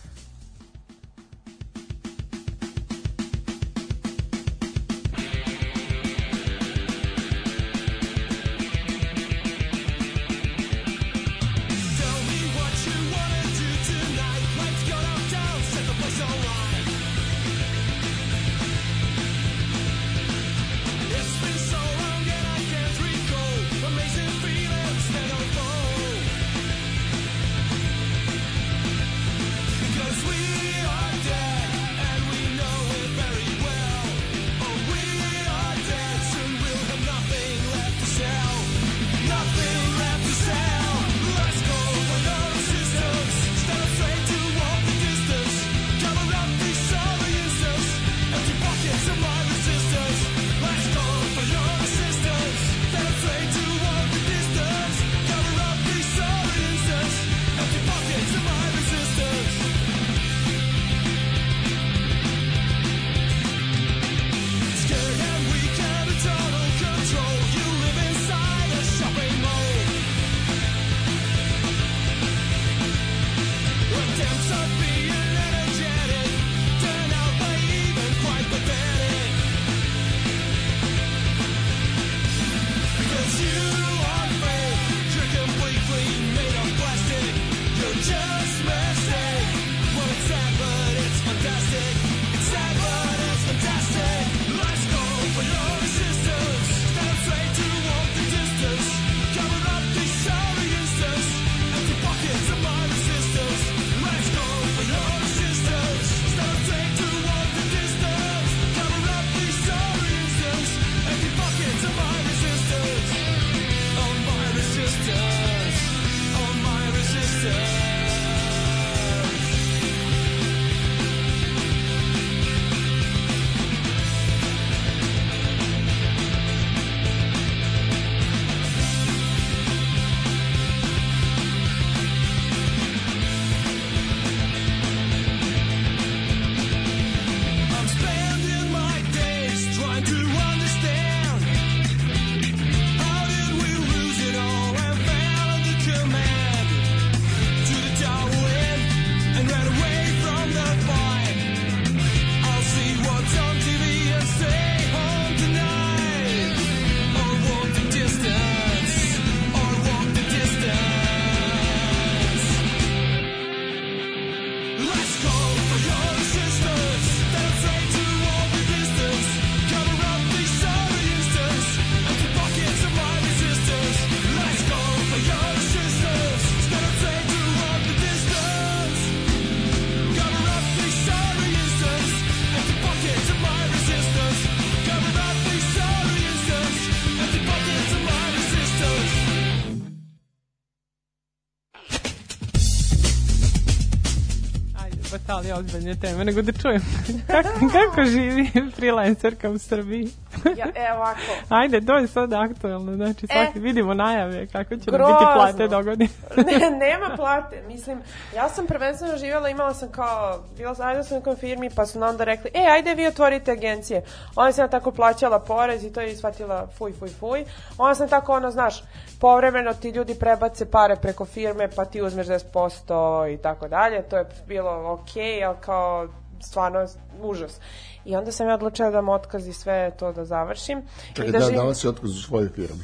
[195.34, 196.82] ali ozbiljne teme, nego da čujem
[197.28, 200.10] kako, kako živi freelancerka u Srbiji.
[200.58, 201.20] Ja, e, ovako.
[201.50, 203.62] Ajde, to je sad aktuelno, znači svaki, E.
[203.62, 206.10] vidimo najave kako će nam biti plate do godine.
[206.47, 207.64] ne, nema plate.
[207.68, 208.01] Mislim,
[208.36, 211.86] ja sam prvenstveno živjela, imala sam kao, bila sam, ajde sam u nekoj firmi, pa
[211.86, 214.04] su nam onda rekli, e, ajde vi otvorite agencije.
[214.36, 217.46] Onda sam tako plaćala porez i to je ishvatila fuj, fuj, fuj.
[217.78, 218.84] Onda sam tako, ono, znaš,
[219.20, 224.04] povremeno ti ljudi prebace pare preko firme, pa ti uzmeš 10% i tako dalje.
[224.04, 226.08] To je bilo okej, ali kao,
[226.42, 226.88] stvarno,
[227.22, 227.60] užas.
[228.05, 230.82] I onda sam ja odlučila da vam otkaz i sve to da završim.
[231.14, 232.84] Čekaj, I da, da živim- dala si otkaz u svojoj firmi.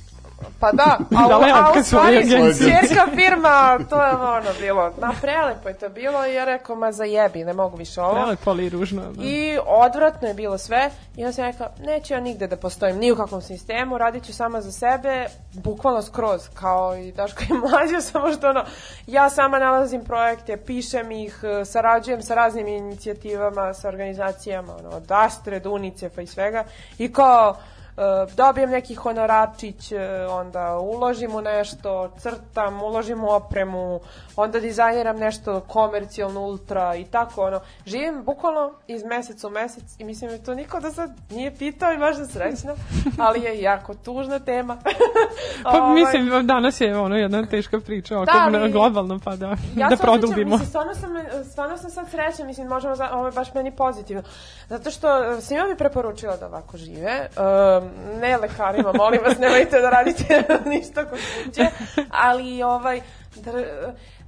[0.59, 5.13] Pa da, a, u- a u otkaz stvari čerka firma, to je ono bilo, na
[5.21, 8.13] prelepo je to bilo i ja rekao, ma zajebi, ne mogu više ovo.
[8.13, 9.01] Prelepo ali ružno.
[9.01, 9.23] Da.
[9.23, 13.11] I odvratno je bilo sve i onda sam rekao, neću ja nigde da postojim, ni
[13.11, 18.01] u kakvom sistemu, radit ću sama za sebe, bukvalno skroz, kao i Daško i mlađe,
[18.11, 18.63] samo što ono,
[19.07, 25.59] ja sama nalazim projekte, pišem ih, sarađujem sa raznim inicijativama, sa organizacijama, ono, od Astre
[25.59, 26.63] do UNICEF-a i svega,
[26.97, 27.55] i kao,
[28.35, 33.99] dobijem neki honorarčić, e, onda uložim u nešto, crtam, uložim u opremu,
[34.35, 37.59] onda dizajniram nešto komercijalno, ultra i tako, ono.
[37.85, 41.93] Živim bukvalno iz meseca u mesec i mislim da to niko do sad nije pitao
[41.93, 42.73] i baš sam srećna,
[43.25, 44.77] ali je jako tužna tema.
[45.63, 49.47] Pa Ovaj, mislim, danas je ono jedna teška priča oko Da, ali- globalno, pa da,
[49.75, 50.51] ja da se osjećam, produbimo.
[50.51, 51.09] Mislim, stvarno sam,
[51.51, 54.23] stvarno sam sad srećna, mislim, možemo, za, ovo je baš meni pozitivno.
[54.69, 57.27] Zato što e, svima bi preporučila da ovako žive.
[57.37, 57.88] Um,
[58.21, 60.43] ne lekarima, molim vas, nemojte da radite
[60.75, 61.65] ništa kod kuće.
[62.09, 63.01] Ali, ovaj,
[63.35, 63.51] da,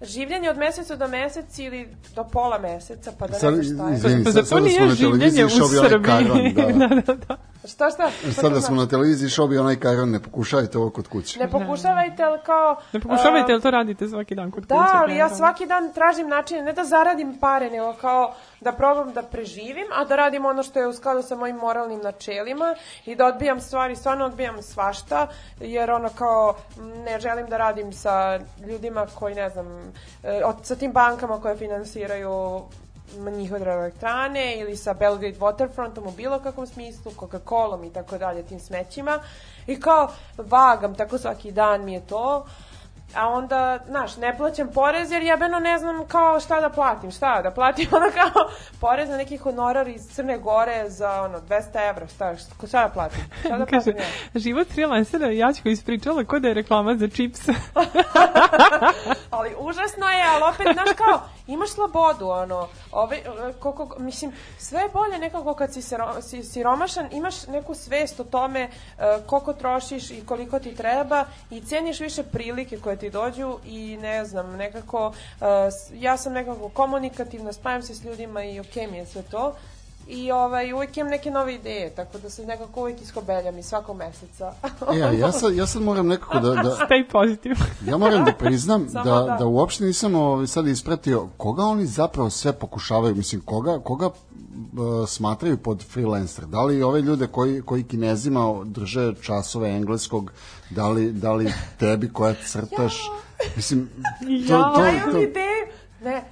[0.01, 3.89] življenje od meseca do mesec ili do pola meseca, pa da Sad, ne znam šta
[3.89, 3.95] je.
[3.95, 6.11] izvini, sad, sad da smo nije na televiziji življenje u išao bi onaj Srbiji?
[6.11, 6.87] Kajron, da.
[6.87, 7.37] da, da, da.
[7.67, 8.09] Šta, šta?
[8.09, 11.07] Šta Sad to da smo na televiziji išao bi onaj Kajron, ne pokušajte ovo kod
[11.07, 11.39] kuće.
[11.39, 12.75] Ne pokušavajte, ali kao...
[12.93, 14.73] Ne pokušavajte, a, jel to radite svaki dan kod kuće?
[14.73, 19.13] Da, ali ja svaki dan tražim načine, ne da zaradim pare, nego kao da probam
[19.13, 22.75] da preživim, a da radim ono što je u skladu sa mojim moralnim načelima
[23.05, 25.27] i da odbijam stvari, stvarno odbijam svašta,
[25.59, 26.55] jer ono kao
[27.05, 29.90] ne želim da radim sa ljudima koji, ne znam,
[30.23, 32.61] e, od, sa tim bankama koje finansiraju
[33.31, 38.59] njihove elektrane ili sa Belgrade Waterfrontom u bilo kakvom smislu, Coca-Colom i tako dalje, tim
[38.59, 39.19] smećima.
[39.68, 42.45] I kao vagam, tako svaki dan mi je to.
[43.15, 47.41] A onda, znaš, ne plaćam porez jer jebeno ne znam kao šta da platim, šta
[47.41, 52.07] da platim, ono kao porez na neki honorar iz Crne Gore za ono 200 evra,
[52.07, 53.95] šta, šta, šta da platim, šta da Kaže, platim
[54.33, 54.39] ja?
[54.39, 57.39] život freelancera Jačko ispričala ko da je reklama za čips.
[59.29, 63.21] ali užasno je, ali opet, znaš kao, imaš slobodu, ono, ove,
[63.59, 68.23] koliko, mislim, sve je bolje nekako kad si, siro, si siromašan, imaš neku svest o
[68.23, 73.57] tome uh, koliko trošiš i koliko ti treba i ceniš više prilike koje ti dođu
[73.65, 75.45] i ne znam, nekako, uh,
[75.93, 79.53] ja sam nekako komunikativna, spajam se s ljudima i okej mi je sve to.
[80.07, 83.97] I ovaj, uvijek imam neke nove ideje, tako da se nekako uvijek iskobeljam i svakog
[83.97, 84.53] meseca.
[84.93, 87.55] E, a ja sad, ja sad moram nekako da, da, Stay pozitiv.
[87.87, 89.35] Ja moram da priznam da, da.
[89.39, 94.09] da uopšte nisam ovaj, sad ispratio koga oni zapravo sve pokušavaju, mislim, koga, koga
[95.07, 96.45] smatraju pod freelancer.
[96.45, 100.31] Da li ove ljude koji, koji kinezima drže časove engleskog,
[100.69, 102.97] da li, da li tebi koja crtaš,
[103.55, 103.89] mislim,
[104.47, 104.73] to, Ja.
[105.05, 105.67] to, to, ideju.
[106.01, 106.23] Ne, e,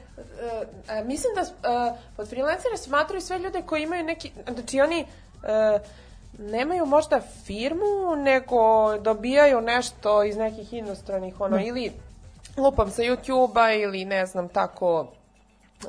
[0.90, 5.80] e, mislim da e, pod freelancere smatraju sve ljude koji imaju neki, znači oni e,
[6.40, 8.58] nemaju možda firmu, nego
[8.98, 11.92] dobijaju nešto iz nekih inostranih, ono, ili
[12.58, 15.08] lupam sa YouTube-a ili ne znam, tako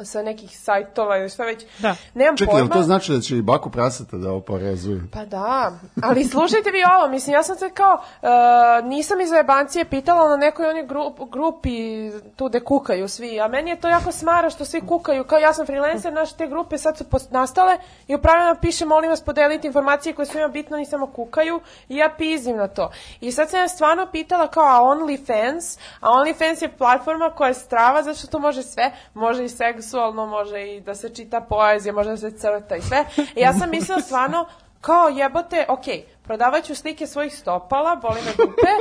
[0.05, 1.65] sa nekih sajtova ili šta već.
[1.79, 1.97] Da.
[2.15, 2.67] Nemam čekaj, pojma.
[2.67, 5.03] jel to znači da će i baku prasata da oporezuju?
[5.13, 5.73] Pa da,
[6.03, 10.37] ali slušajte vi ovo, mislim, ja sam se kao, uh, nisam iz jebancije pitala na
[10.37, 14.65] nekoj onoj grup, grupi tu gde kukaju svi, a meni je to jako smara što
[14.65, 18.55] svi kukaju, kao ja sam freelancer, naše te grupe sad su nastale i u pravilima
[18.55, 22.57] piše, molim vas podelite informacije koje su ima bitno i samo kukaju i ja pizim
[22.57, 22.91] na to.
[23.21, 27.55] I sad sam ja stvarno pitala kao, a OnlyFans, a OnlyFans je platforma koja je
[27.55, 29.49] strava, zato što to može sve, može i
[29.83, 33.05] seksualno, može i da se čita poezija, može da se crta i sve.
[33.37, 34.47] I ja sam mislila stvarno,
[34.81, 35.85] kao jebote, ok,
[36.31, 38.73] prodavat ću slike svojih stopala, boli me dupe,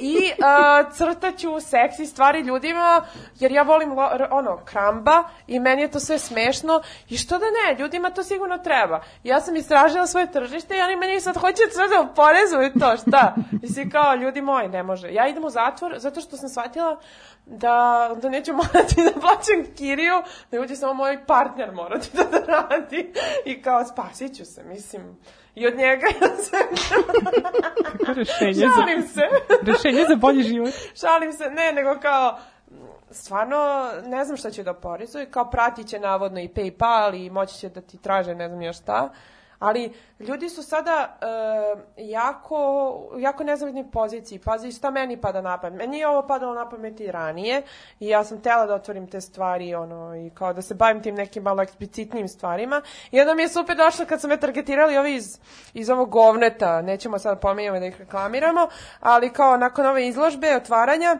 [0.00, 3.04] i uh, crtaću seksi stvari ljudima,
[3.40, 7.44] jer ja volim lo, ono, kramba i meni je to sve smešno i što da
[7.44, 9.02] ne, ljudima to sigurno treba.
[9.24, 13.34] Ja sam istražila svoje tržište i oni meni sad hoće sve da oporezuju to, šta?
[13.62, 15.12] Mislim kao, ljudi moji, ne može.
[15.12, 17.00] Ja idem u zatvor zato što sam shvatila
[17.46, 22.46] da, da neću morati da plaćam kiriju, nego će samo moj partner morati da, da
[22.46, 23.12] radi.
[23.44, 25.16] I kao, spasit ću se, mislim.
[25.54, 26.06] I od njega.
[28.06, 29.22] Kako rešenje za, Šalim se.
[29.62, 30.70] rešenje za bolji život.
[31.00, 32.38] Šalim se, ne, nego kao,
[33.10, 37.58] stvarno ne znam šta će da oporezuju, kao pratit će navodno i Paypal i moći
[37.58, 39.10] će da ti traže ne znam još šta,
[39.64, 44.38] ali ljudi su sada e, jako, jako nezavidnoj poziciji.
[44.38, 45.78] Pazi šta meni pada na pamet.
[45.78, 47.62] Meni je ovo padalo na pamet i ranije
[48.00, 51.14] i ja sam tela da otvorim te stvari ono, i kao da se bavim tim
[51.14, 52.82] nekim malo eksplicitnim stvarima.
[53.10, 55.38] I onda mi je super došlo kad su me targetirali ovi iz,
[55.74, 58.68] iz ovog govneta, nećemo sad pominjamo da ih reklamiramo,
[59.00, 61.18] ali kao nakon ove izložbe, otvaranja,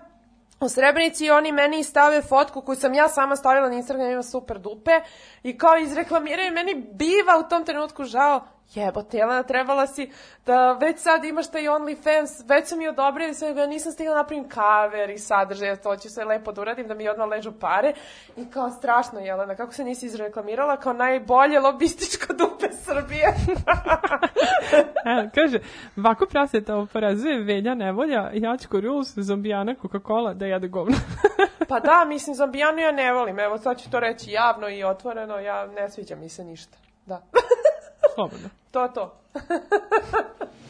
[0.60, 4.58] u Srebrenici oni meni stave fotku koju sam ja sama stavila na Instagram, ima super
[4.58, 5.00] dupe
[5.42, 10.10] i kao izreklamiraju, meni biva u tom trenutku žao, jebote, Jelena, trebala si
[10.46, 14.20] da već sad imaš taj OnlyFans, već su mi odobrili sve, ja nisam stigla da
[14.20, 17.92] napravim kaver i sadržaj, to ću sve lepo da uradim, da mi odmah ležu pare
[18.36, 23.34] i kao strašno, Jelena, kako se nisi izreklamirala kao najbolje lobističko dupe Srbije.
[25.12, 25.58] Evo, kaže,
[25.96, 30.96] Vako praseta oporezuje Velja Nevolja, Jačko Rules, Zombijana, Coca-Cola, da jede govno.
[31.68, 35.38] Pa da, mislim, zombijanu ja ne volim, evo sad ću to reći javno i otvoreno,
[35.38, 36.76] ja ne sviđa mi se ništa.
[37.06, 37.22] Da.
[38.14, 38.48] Slobodno.
[38.72, 39.10] To to.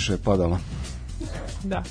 [0.00, 0.58] kiša je padala.
[1.64, 1.82] Da.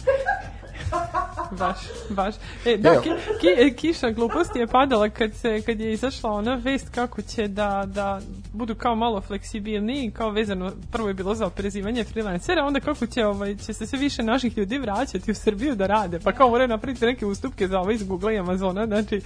[1.51, 1.77] baš,
[2.09, 2.35] baš.
[2.65, 3.01] E, da, Evo.
[3.01, 3.09] ki,
[3.41, 7.83] ki, kiša gluposti je padala kad, se, kad je izašla ona vest kako će da,
[7.87, 8.19] da
[8.53, 13.25] budu kao malo fleksibilniji, kao vezano, prvo je bilo za oprezivanje freelancera, onda kako će,
[13.25, 16.67] ovaj, će se sve više naših ljudi vraćati u Srbiju da rade, pa kao moraju
[16.67, 19.21] napraviti neke ustupke za ovo iz Google i Amazona, znači,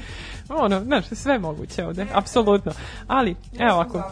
[0.50, 2.72] ono, znaš, sve moguće ovde, apsolutno.
[3.08, 4.04] Ali, evo ako,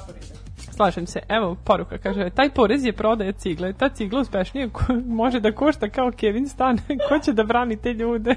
[0.82, 1.20] Slažem se.
[1.30, 3.74] Evo, poruka kaže, taj porez je prodaje cigle.
[3.74, 4.70] Ta cigla uspešnije
[5.22, 6.78] može da košta kao Kevin stan.
[7.10, 8.36] Ko će da brani te ljude?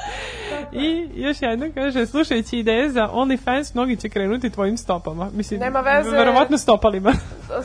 [0.84, 5.30] I još jedno kaže, slušajući ideje za OnlyFans, mnogi će krenuti tvojim stopama.
[5.34, 6.10] Mislim, Nema veze.
[6.10, 7.12] Verovatno stopalima.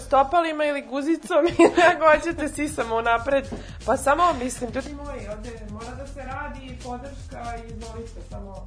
[0.06, 1.46] stopalima ili guzicom
[1.96, 3.46] ako hoćete sisamo napred.
[3.86, 8.66] Pa samo, mislim, ljudi moji, ovde mora da se radi podrška i izvolite, samo...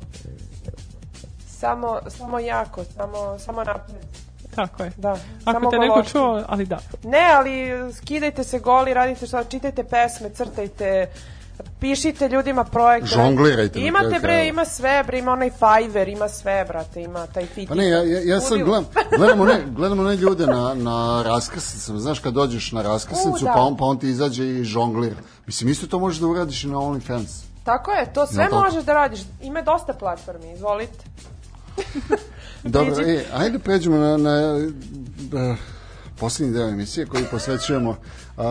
[1.46, 4.23] Samo, samo jako, samo, samo napred.
[4.54, 4.92] Tako je.
[4.96, 5.10] Da,
[5.44, 6.12] Ako samo te neko gološki.
[6.12, 6.78] čuo, ali da.
[7.04, 11.08] Ne, ali skidajte se goli, radite što, čitajte pesme, crtajte,
[11.80, 13.08] pišite ljudima projekte.
[13.08, 17.68] Žonglirajte Imate bre, ima sve, bre, ima onaj Fiverr, ima sve, brate, ima taj fit.
[17.68, 18.66] Pa ne, ja, ja, ja Ludilo.
[18.66, 18.86] gledam,
[19.18, 23.52] gledam one, gledam one ljude na, na raskrsnicama, znaš kad dođeš na raskrsnicu, U, da.
[23.52, 25.16] pa, on, pa on ti izađe i žonglira.
[25.46, 27.44] Mislim, isto to možeš da uradiš i na OnlyFans.
[27.64, 28.56] Tako je, to sve tako?
[28.56, 29.20] možeš da radiš.
[29.42, 31.04] Ima dosta platformi, izvolite.
[32.64, 34.54] Dobro, e, ajde pređemo na, na
[35.32, 35.56] uh,
[36.18, 38.44] posljednji deo emisije koji posvećujemo uh,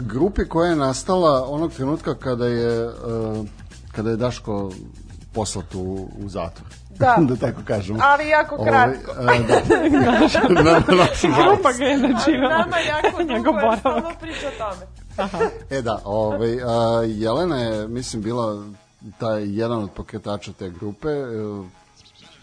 [0.00, 2.92] grupi koja je nastala onog trenutka kada je, uh,
[3.92, 4.72] kada je Daško
[5.32, 6.68] poslat u, u zatvor.
[6.98, 7.16] Da.
[7.28, 7.98] da tako kažemo.
[8.02, 9.12] Ali jako Ovaj, kratko.
[9.16, 9.60] a, da.
[10.62, 11.22] na, na žalost.
[11.22, 12.58] Grupa ga je načinala.
[12.58, 13.78] nama jako dugo, boravak.
[13.80, 14.86] stalno priča o tome.
[15.70, 18.64] E da, ovaj, a, Jelena je, mislim, bila
[19.18, 21.08] taj jedan od pokretača te grupe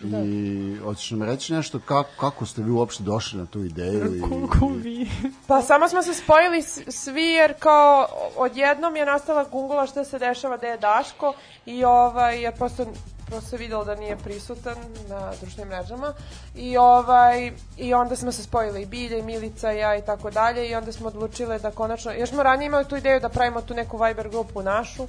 [0.03, 4.15] e, i hoćeš nam reći nešto kako, kako ste vi uopšte došli na tu ideju
[4.15, 5.09] i, Kuku vi.
[5.47, 8.07] Pa samo smo se spojili svi jer kao
[8.37, 11.33] odjednom je nastala gungula šta se dešava da je Daško
[11.65, 12.85] i ovaj, ja prosto
[13.25, 14.75] prosto se videlo da nije prisutan
[15.09, 16.13] na društvenim mrežama
[16.55, 20.31] i ovaj i onda smo se spojili i Bilja i Milica i ja i tako
[20.31, 23.61] dalje i onda smo odlučile da konačno još smo ranije imali tu ideju da pravimo
[23.61, 25.07] tu neku Viber grupu našu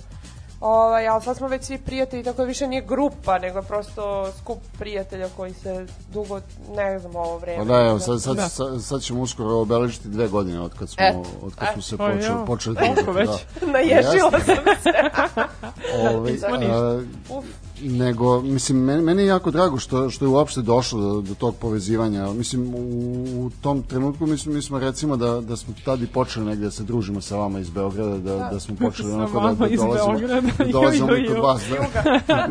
[0.61, 4.33] Ovaj, ali sad smo već svi prijatelji, tako da više nije grupa, nego je prosto
[4.41, 6.41] skup prijatelja koji se dugo,
[6.77, 7.59] ne znam, ovo vreme.
[7.59, 8.49] Pa da, evo, sad, sad, Da.
[8.49, 11.97] sad, sad ćemo uskoro obeležiti dve godine od kad smo, Eto, od kad smo se
[11.97, 13.29] Pa počeli, počeli družiti, već.
[13.61, 13.67] Da.
[13.73, 14.93] Naježila sam se.
[16.09, 17.43] Ovaj, nismo a.
[17.81, 21.55] nego, mislim, meni, meni je jako drago što, što je uopšte došlo do, do tog
[21.57, 22.27] povezivanja.
[22.29, 22.79] Mislim, u,
[23.37, 26.71] u tom trenutku mislim, mi smo recimo da, da smo tad i počeli negdje da
[26.71, 29.67] se družimo sa vama iz Beograda, da, da, smo počeli Sa onako da, vama da
[29.67, 30.41] iz dolazimo, Beograda.
[30.59, 31.63] da dolazimo Ju, ju, i kod vas.
[31.63, 31.77] Da,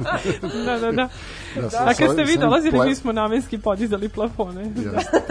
[0.65, 1.09] Da, da, da.
[1.55, 4.61] da, sa- A kad ste vi dolazili, ple- mi smo namenski podizali plafone.
[4.63, 5.21] Jeste.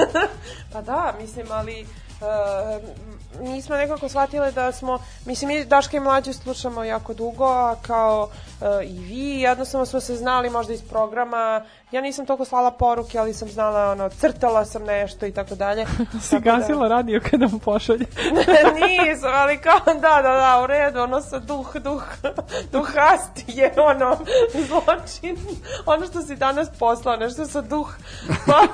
[0.72, 1.86] Pa da, mislim, ali
[2.22, 2.82] uh,
[3.40, 8.28] nismo nekako shvatile da smo, mislim, mi Daška i mlađe slušamo jako dugo, a kao
[8.60, 13.18] uh, i vi, jednostavno smo se znali možda iz programa, ja nisam toliko slala poruke,
[13.18, 15.86] ali sam znala, ono, crtala sam nešto i tako dalje.
[16.22, 18.06] Si da- gasila radio kada mu pošalje.
[18.74, 22.02] Nisam, ali kao da, da, da, u redu, ono sa duh, duh,
[22.72, 24.16] duhast je ono
[24.66, 25.36] zločin.
[25.86, 27.94] Ono što si danas poslao, nešto sa duh,
[28.46, 28.66] pa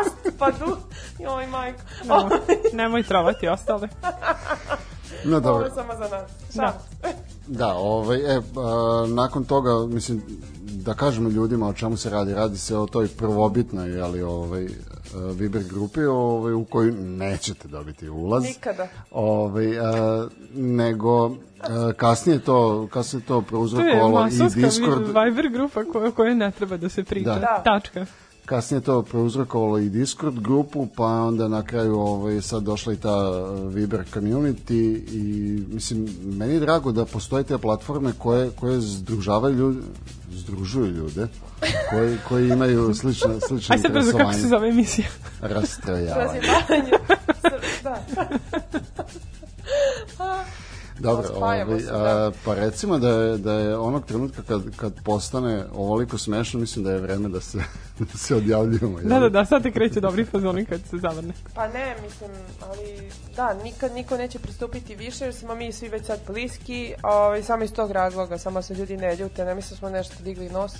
[0.00, 0.78] ast, pa duh.
[1.18, 1.80] Joj, majko.
[2.04, 2.40] Nemoj,
[2.72, 3.88] nemoj trovati ostale.
[5.26, 5.66] No, Ovo dobro.
[5.66, 6.30] je samo za nas.
[6.54, 6.72] Šalim
[7.02, 7.14] se.
[7.48, 10.22] Da, ovaj, e, a, nakon toga, mislim,
[10.86, 12.34] da kažemo ljudima o čemu se radi.
[12.34, 14.68] Radi se o toj prvobitnoj, ali ovaj, e,
[15.12, 18.42] Viber grupi ovaj, u koju nećete dobiti ulaz.
[18.42, 18.88] Nikada.
[19.10, 21.30] Ovaj, a, nego
[21.60, 25.06] a, kasnije to, kasnije to To je prouzrokovalo i masovska Discord.
[25.06, 27.34] Viber grupa koja, koja ne treba da se priča.
[27.34, 27.40] Da.
[27.40, 27.62] Da.
[27.64, 28.06] Tačka.
[28.46, 33.30] Kasnije to prouzrokovalo i Discord grupu, pa onda na kraju ovaj, sad došla i ta
[33.30, 39.56] uh, Viber community i mislim, meni je drago da postoje te platforme koje, koje združavaju
[39.56, 39.80] ljude,
[40.32, 41.26] združuju ljude
[41.90, 45.08] koji, koji imaju slične, slične Aj sad brzo kako se zove emisija.
[45.40, 46.40] Rastrojavanje.
[46.40, 46.90] Razjebavanje.
[47.84, 47.96] da.
[50.98, 52.26] Dobro, ovaj, se, da.
[52.26, 56.84] a, pa recimo da je, da je onog trenutka kad, kad postane ovoliko smešno, mislim
[56.84, 57.58] da je vreme da se,
[58.12, 58.98] da se odjavljujemo.
[58.98, 59.08] jel?
[59.08, 61.34] Da, da, da, sad te kreće dobri fazoni kad se zavrne.
[61.54, 62.30] Pa ne, mislim,
[62.68, 67.42] ali da, nikad niko neće pristupiti više jer smo mi svi već sad bliski, ovaj,
[67.42, 70.48] samo iz tog razloga, samo se ljudi ne ljute, ne mislim da smo nešto digli
[70.48, 70.72] nos,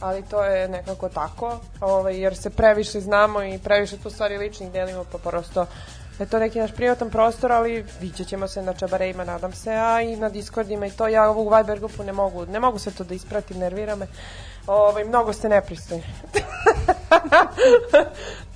[0.00, 4.72] ali to je nekako tako, ovaj, jer se previše znamo i previše tu stvari ličnih
[4.72, 5.66] delimo, pa prosto
[6.18, 10.00] je to neki naš privatan prostor, ali vidjet ćemo se na čabarejima, nadam se, a
[10.00, 13.04] i na Discordima i to, ja ovu Viber grupu ne mogu, ne mogu sve to
[13.04, 14.06] da ispratim, nervira me,
[14.66, 16.04] ovaj, mnogo ste nepristojni.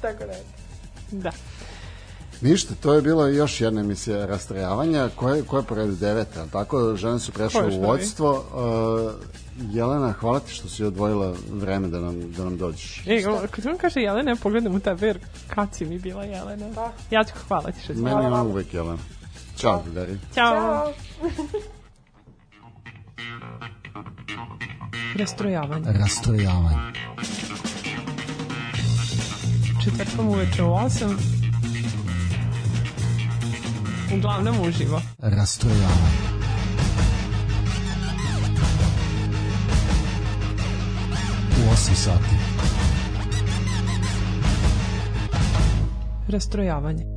[0.02, 0.34] Tako da.
[1.10, 1.30] Da.
[2.40, 6.50] Ništa, to je bila još jedna emisija rastrojavanja koja, koja je po redu deveta, ali
[6.50, 8.32] tako žene su prešle u vodstvo.
[8.32, 9.36] Uh,
[9.70, 13.02] Jelena, hvala ti što si odvojila vreme da nam, da nam dođeš.
[13.06, 16.68] E, kad on kaže Jelena, ja pogledam u tebe, jer kad si mi bila Jelena?
[16.68, 16.92] Da.
[17.10, 18.00] Ja ću hvala ti što si.
[18.00, 18.98] Meni je uvek Jelena.
[19.56, 20.18] Ćao, Dari.
[20.34, 20.92] Ćao.
[25.18, 25.92] Rastrojavanje.
[25.92, 26.76] Rastrojavanje.
[29.84, 31.35] Četvrtkom uveče u 8.
[34.14, 35.02] Uglavnom uživo.
[35.18, 36.36] Rastrojavanje.
[41.58, 42.36] U 8 sati.
[46.28, 47.15] Rastrojavanje.